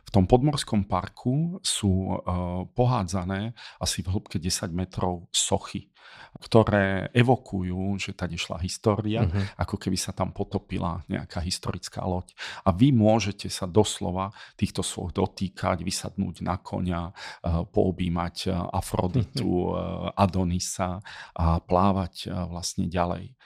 [0.08, 5.92] v tom podmorskom parku sú uh, pohádzané asi v hĺbke 10 metrov sochy,
[6.40, 9.60] ktoré evokujú, že tady šla história, uh-huh.
[9.60, 12.32] ako keby sa tam potopila nejaká historická loď.
[12.64, 19.76] A vy môžete sa doslova týchto svoch dotýkať, vysadnúť na konia, uh, poobímať uh, Afroditu,
[20.24, 21.04] Adonisa
[21.36, 23.36] a plávať vlastne ďalej.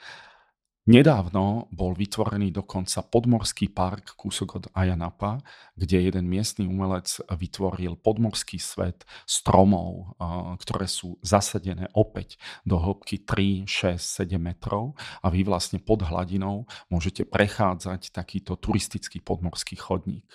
[0.83, 5.39] Nedávno bol vytvorený dokonca podmorský park kúsok od Ayanapa,
[5.79, 10.19] kde jeden miestny umelec vytvoril podmorský svet stromov,
[10.59, 12.35] ktoré sú zasadené opäť
[12.67, 19.23] do hĺbky 3, 6, 7 metrov a vy vlastne pod hladinou môžete prechádzať takýto turistický
[19.23, 20.27] podmorský chodník.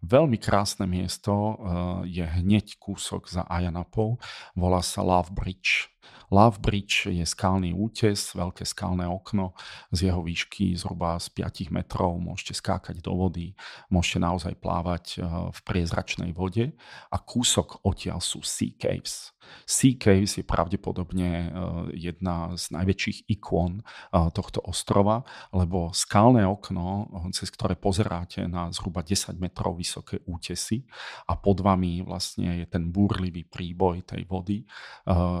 [0.00, 1.60] Veľmi krásne miesto
[2.08, 4.16] je hneď kúsok za Ayanapou,
[4.56, 5.93] volá sa Love Bridge.
[6.34, 9.54] Love Bridge je skalný útes, veľké skalné okno
[9.94, 12.16] z jeho výšky zhruba z 5 metrov.
[12.18, 13.54] Môžete skákať do vody,
[13.86, 15.22] môžete naozaj plávať eh,
[15.54, 16.74] v priezračnej vode
[17.10, 19.30] a kúsok odtiaľ sú Sea Caves.
[19.68, 21.48] Sea Caves je pravdepodobne eh,
[21.94, 25.22] jedna z najväčších ikon eh, tohto ostrova,
[25.54, 30.82] lebo skalné okno, cez ktoré pozeráte na zhruba 10 metrov vysoké útesy
[31.28, 34.66] a pod vami vlastne je ten búrlivý príboj tej vody,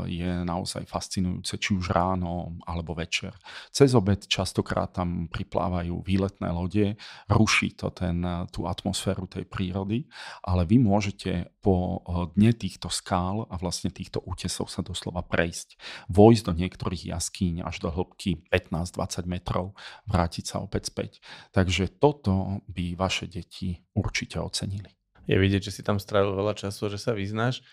[0.06, 3.34] je naozaj naozaj fascinujúce, či už ráno alebo večer.
[3.74, 6.94] Cez obed častokrát tam priplávajú výletné lode,
[7.26, 8.22] ruší to ten,
[8.54, 10.06] tú atmosféru tej prírody,
[10.46, 15.74] ale vy môžete po eh, dne týchto skál a vlastne týchto útesov sa doslova prejsť.
[16.12, 19.74] Vojsť do niektorých jaskýň až do hĺbky 15-20 metrov,
[20.06, 21.24] vrátiť sa opäť späť.
[21.50, 24.92] Takže toto by vaše deti určite ocenili.
[25.24, 27.64] Je vidieť, že si tam strávil veľa času, že sa vyznáš.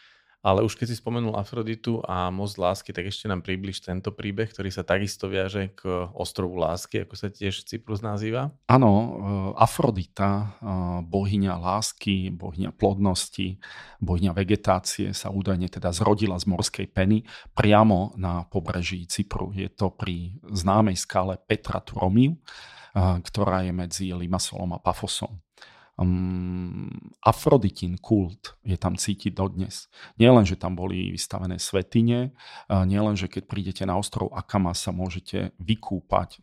[0.42, 4.50] Ale už keď si spomenul Afroditu a most lásky, tak ešte nám približ tento príbeh,
[4.50, 8.50] ktorý sa takisto viaže k ostrovu lásky, ako sa tiež Cyprus nazýva.
[8.66, 9.08] Áno, e,
[9.62, 10.46] Afrodita, e,
[11.06, 13.62] bohyňa lásky, bohyňa plodnosti,
[14.02, 17.22] bohyňa vegetácie sa údajne teda zrodila z morskej peny
[17.54, 19.54] priamo na pobreží Cypru.
[19.54, 22.40] Je to pri známej skále Petra Turomiu, e,
[22.98, 25.38] ktorá je medzi Limassolom a Pafosom
[26.02, 26.90] um,
[27.22, 29.86] Afroditin kult je tam cítiť dodnes.
[30.18, 32.34] Nie len, že tam boli vystavené svetine,
[32.68, 36.42] uh, nie len, že keď prídete na ostrov Akama sa môžete vykúpať,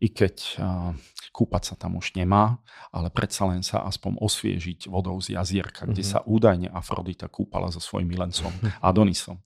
[0.00, 0.90] i keď uh,
[1.30, 5.92] kúpať sa tam už nemá, ale predsa len sa aspoň osviežiť vodou z jazierka, mm-hmm.
[5.92, 6.10] kde mhm.
[6.10, 8.50] sa údajne Afrodita kúpala so svojím milencom
[8.88, 9.44] Adonisom.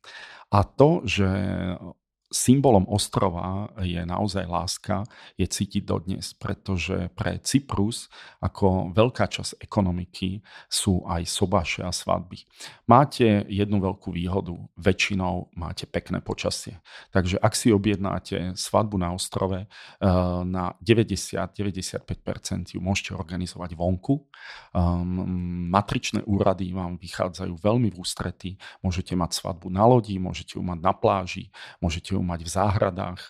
[0.48, 1.28] A to, že
[2.28, 5.04] symbolom ostrova je naozaj láska,
[5.40, 8.12] je cítiť dodnes, pretože pre Cyprus
[8.44, 12.44] ako veľká časť ekonomiky sú aj sobáše a svadby.
[12.88, 16.80] Máte jednu veľkú výhodu, väčšinou máte pekné počasie.
[17.12, 19.68] Takže ak si objednáte svadbu na ostrove, eh,
[20.44, 24.20] na 90-95% ju môžete organizovať vonku.
[24.74, 28.50] Ehm, matričné úrady vám vychádzajú veľmi v ústrety.
[28.84, 31.50] Môžete mať svadbu na lodi, môžete ju mať na pláži,
[31.80, 33.22] môžete ju mať v záhradách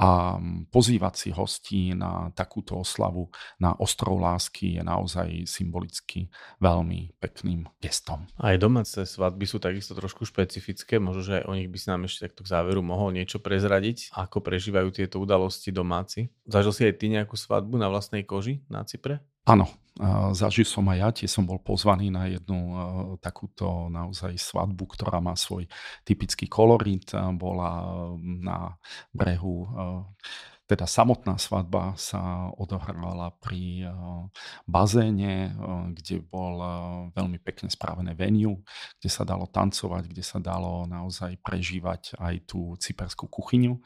[0.00, 0.40] a
[0.72, 3.28] pozývať si hostí na takúto oslavu
[3.60, 8.24] na ostrov lásky je naozaj symbolicky veľmi pekným gestom.
[8.40, 12.08] Aj domáce svadby sú takisto trošku špecifické, možno, že aj o nich by si nám
[12.08, 16.32] ešte takto k záveru mohol niečo prezradiť, ako prežívajú tieto udalosti domáci.
[16.48, 19.20] Zažil si aj ty nejakú svadbu na vlastnej koži na Cypre?
[19.44, 19.68] Áno,
[20.36, 22.58] zažil som aj ja, tiež som bol pozvaný na jednu
[23.18, 25.66] takúto naozaj svadbu, ktorá má svoj
[26.04, 27.10] typický kolorit.
[27.34, 28.76] Bola na
[29.10, 29.66] brehu
[30.70, 33.90] teda samotná svadba sa odohrala pri
[34.70, 35.50] bazéne,
[35.98, 36.62] kde bol
[37.10, 38.62] veľmi pekne správené venue,
[39.02, 43.82] kde sa dalo tancovať, kde sa dalo naozaj prežívať aj tú cyperskú kuchyňu.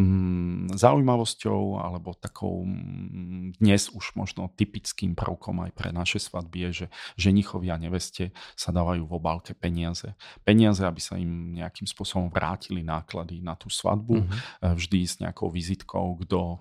[0.00, 6.70] Mm, zaujímavosťou alebo takou mm, dnes už možno typickým prvkom aj pre naše svadby je,
[6.72, 6.86] že
[7.20, 10.16] ženichovia a neveste sa dávajú v obálke peniaze.
[10.40, 14.72] Peniaze, aby sa im nejakým spôsobom vrátili náklady na tú svadbu, mm-hmm.
[14.72, 16.58] vždy s nejakou vizitkou, kto uh,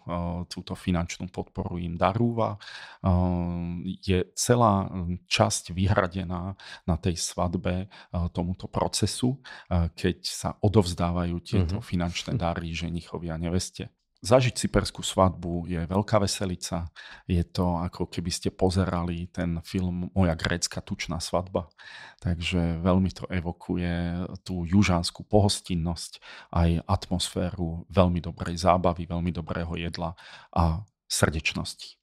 [0.51, 2.59] túto finančnú podporu im darúva.
[2.99, 4.91] Uh, je celá
[5.31, 7.87] časť vyhradená na tej svadbe
[8.33, 11.87] tomuto procesu, keď sa odovzdávajú tieto mm-hmm.
[11.87, 13.93] finančné dary ženichovi a neveste.
[14.19, 16.91] Zažiť cyperskú svadbu je veľká veselica.
[17.23, 21.71] Je to ako keby ste pozerali ten film Moja grécka tučná svadba.
[22.19, 26.19] Takže veľmi to evokuje tú južanskú pohostinnosť,
[26.51, 30.11] aj atmosféru veľmi dobrej zábavy, veľmi dobrého jedla
[30.51, 31.95] a srdečnosti.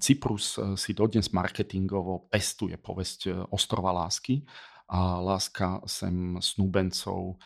[0.00, 4.40] Cyprus si dodnes marketingovo pestuje povesť ostrova lásky
[4.88, 7.36] a láska sem snúbencov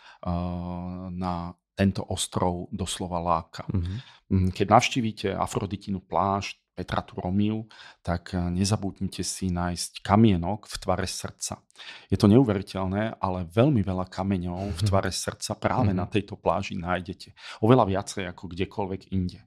[1.10, 3.66] na tento ostrov doslova láka.
[3.66, 4.50] Mm-hmm.
[4.54, 7.70] Keď navštívite Afroditinu pláž, Petra Turomiu,
[8.02, 11.62] tak eh, nezabudnite si nájsť kamienok v tvare srdca.
[12.10, 14.86] Je to neuveriteľné, ale veľmi veľa kameňov v mhm.
[14.90, 16.02] tvare srdca práve mm-hmm.
[16.02, 17.32] na tejto pláži nájdete.
[17.62, 19.40] Oveľa viacej ako kdekoľvek inde.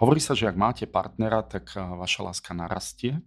[0.00, 3.18] Hovorí sa, že ak máte partnera, tak eh, vaša láska narastie.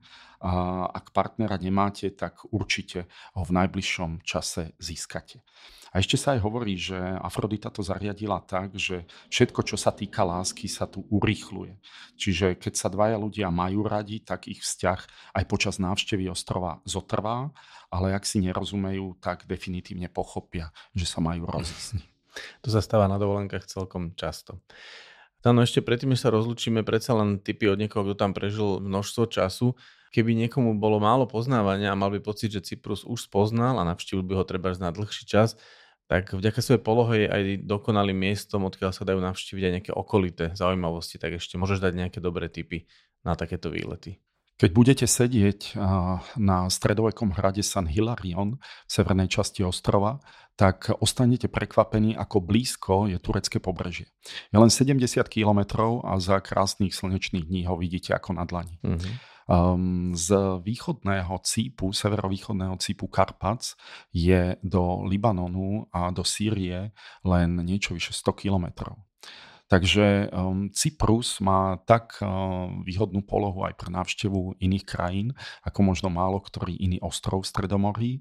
[0.44, 5.40] A ak partnera nemáte, tak určite ho v najbližšom čase získate.
[5.94, 10.26] A ešte sa aj hovorí, že Afrodita to zariadila tak, že všetko, čo sa týka
[10.26, 11.78] lásky, sa tu urýchluje.
[12.18, 15.00] Čiže keď sa dvaja ľudia majú radi, tak ich vzťah
[15.38, 17.54] aj počas návštevy ostrova zotrvá,
[17.94, 22.02] ale ak si nerozumejú, tak definitívne pochopia, že sa majú rozísť.
[22.66, 24.58] To sa stáva na dovolenkách celkom často.
[25.46, 29.30] Tano, ešte predtým, než sa rozlučíme, predsa len typy od niekoho, kto tam prežil množstvo
[29.30, 29.78] času.
[30.10, 34.26] Keby niekomu bolo málo poznávania a mal by pocit, že Cyprus už spoznal a navštívil
[34.26, 35.54] by ho treba na dlhší čas,
[36.08, 40.52] tak vďaka svojej polohe je aj dokonalým miestom, odkiaľ sa dajú navštíviť aj nejaké okolité
[40.54, 42.86] zaujímavosti, tak ešte môžeš dať nejaké dobré tipy
[43.24, 44.20] na takéto výlety.
[44.54, 45.74] Keď budete sedieť
[46.38, 50.22] na stredovekom hrade San Hilarion v severnej časti ostrova,
[50.54, 54.14] tak ostanete prekvapení, ako blízko je turecké pobrežie.
[54.54, 58.78] Je len 70 kilometrov a za krásnych slnečných dní ho vidíte ako na dlani.
[58.86, 59.33] Mm-hmm.
[59.44, 63.76] Um, z východného cípu, severovýchodného cípu Karpac
[64.16, 66.96] je do Libanonu a do Sýrie
[67.28, 69.04] len niečo vyše 100 kilometrov.
[69.74, 75.34] Takže um, Cyprus má tak uh, výhodnú polohu aj pre návštevu iných krajín,
[75.66, 78.12] ako možno málo ktorý iný ostrov v Stredomorí.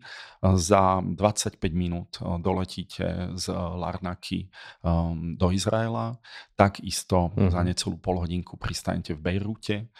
[0.41, 4.49] Za 25 minút doletíte z Larnaky
[4.81, 6.17] um, do Izraela,
[6.57, 7.53] takisto uh-huh.
[7.53, 9.93] za necelú polhodinku pristanete v Bejrúte.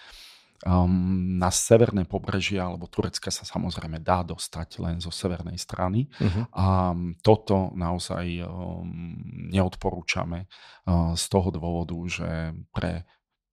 [0.63, 6.47] Um, na severné pobrežie alebo Turecka sa samozrejme dá dostať len zo severnej strany uh-huh.
[6.55, 8.87] a toto naozaj um,
[9.51, 13.03] neodporúčame uh, z toho dôvodu, že pre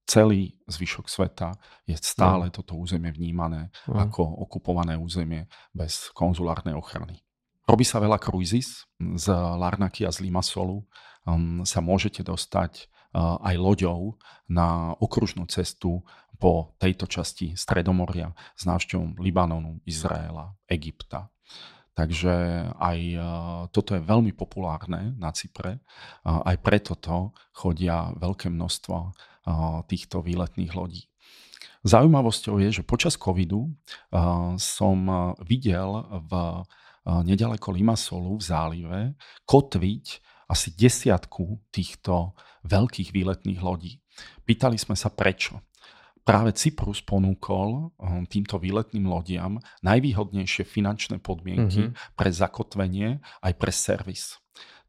[0.05, 1.57] celý zvyšok sveta
[1.89, 2.61] je stále uh-huh.
[2.61, 4.05] toto územie vnímané uh-huh.
[4.05, 7.25] ako okupované územie bez konzulárnej ochrany.
[7.65, 10.85] Robí sa veľa kruizis z Larnaky a z Limassolu.
[11.25, 12.85] Um, sa môžete dostať
[13.15, 14.17] aj loďou
[14.49, 16.05] na okružnú cestu
[16.39, 21.27] po tejto časti Stredomoria s návštevou Libanonu, Izraela, Egypta.
[21.97, 22.31] Takže
[22.79, 22.99] aj
[23.75, 25.83] toto je veľmi populárne na Cypre.
[26.23, 28.97] Aj preto to chodia veľké množstvo
[29.91, 31.11] týchto výletných lodí.
[31.83, 33.67] Zaujímavosťou je, že počas covidu
[34.55, 34.97] som
[35.43, 36.31] videl v
[37.03, 38.99] nedaleko Limasolu v zálive
[39.43, 40.05] kotviť
[40.49, 42.33] asi desiatku týchto
[42.65, 44.01] veľkých výletných lodí.
[44.43, 45.61] Pýtali sme sa prečo.
[46.25, 47.89] Práve Cyprus ponúkol
[48.29, 52.13] týmto výletným lodiam najvýhodnejšie finančné podmienky mm-hmm.
[52.13, 54.37] pre zakotvenie aj pre servis.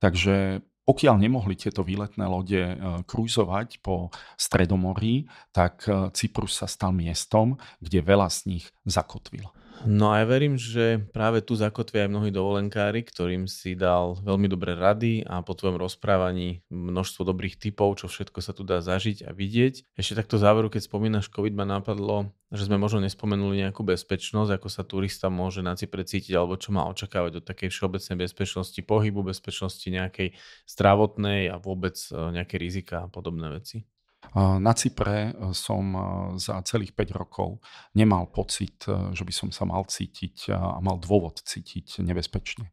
[0.00, 2.74] Takže pokiaľ nemohli tieto výletné lode e,
[3.06, 9.46] krúzovať po Stredomorí, tak e, Cyprus sa stal miestom, kde veľa z nich zakotvil.
[9.80, 14.44] No a ja verím, že práve tu zakotvia aj mnohí dovolenkári, ktorým si dal veľmi
[14.44, 19.24] dobré rady a po tvojom rozprávaní množstvo dobrých typov, čo všetko sa tu dá zažiť
[19.24, 19.96] a vidieť.
[19.96, 24.68] Ešte takto záveru, keď spomínaš COVID, ma napadlo, že sme možno nespomenuli nejakú bezpečnosť, ako
[24.68, 29.24] sa turista môže na Cypre cítiť, alebo čo má očakávať od takej všeobecnej bezpečnosti pohybu,
[29.24, 30.36] bezpečnosti nejakej
[30.68, 33.88] zdravotnej a vôbec e, nejaké rizika a podobné veci.
[34.36, 36.00] Na Cypre e, som e,
[36.38, 37.58] za celých 5 rokov
[37.98, 42.70] nemal pocit, e, že by som sa mal cítiť a mal dôvod cítiť nebezpečne.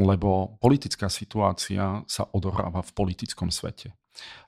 [0.00, 3.92] Lebo politická situácia sa odohráva v politickom svete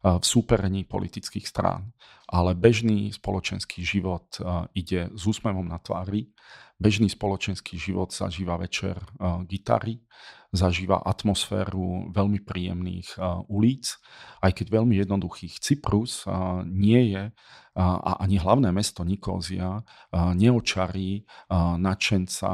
[0.03, 1.95] v súperení politických strán.
[2.31, 4.39] Ale bežný spoločenský život
[4.75, 6.31] ide s úsmevom na tvári,
[6.79, 8.99] bežný spoločenský život zažíva večer
[9.47, 10.03] gitary,
[10.51, 13.95] zažíva atmosféru veľmi príjemných ulic,
[14.43, 15.63] aj keď veľmi jednoduchých.
[15.63, 16.27] Cyprus
[16.67, 17.31] nie je
[17.79, 21.23] a ani hlavné mesto Nikózia neočarí
[21.79, 22.51] nadšenca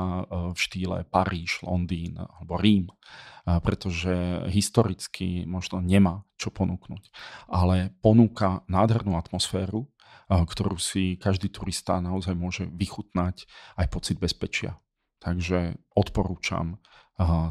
[0.53, 2.93] v štýle Paríž, Londýn alebo Rím,
[3.65, 7.09] pretože historicky možno nemá čo ponúknuť.
[7.49, 9.89] Ale ponúka nádhernú atmosféru,
[10.29, 13.49] ktorú si každý turista naozaj môže vychutnať
[13.81, 14.77] aj pocit bezpečia.
[15.17, 16.77] Takže odporúčam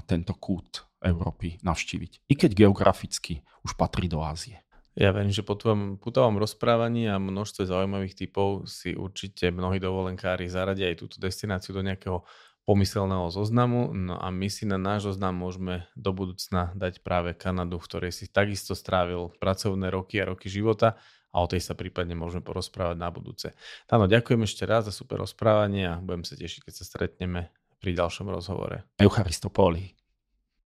[0.05, 2.29] tento kút Európy navštíviť.
[2.29, 4.65] I keď geograficky už patrí do Ázie.
[4.95, 10.47] Ja verím, že po tvojom putovom rozprávaní a množstve zaujímavých typov si určite mnohí dovolenkári
[10.47, 12.23] zaradia aj túto destináciu do nejakého
[12.63, 13.91] pomyselného zoznamu.
[13.91, 18.11] No a my si na náš zoznam môžeme do budúcna dať práve Kanadu, v ktorej
[18.15, 20.95] si takisto strávil pracovné roky a roky života
[21.35, 23.51] a o tej sa prípadne môžeme porozprávať na budúce.
[23.91, 27.51] Táno, ďakujem ešte raz za super rozprávanie a budem sa tešiť, keď sa stretneme
[27.85, 28.89] pri ďalšom rozhovore.
[28.97, 29.93] Eucharistopoli.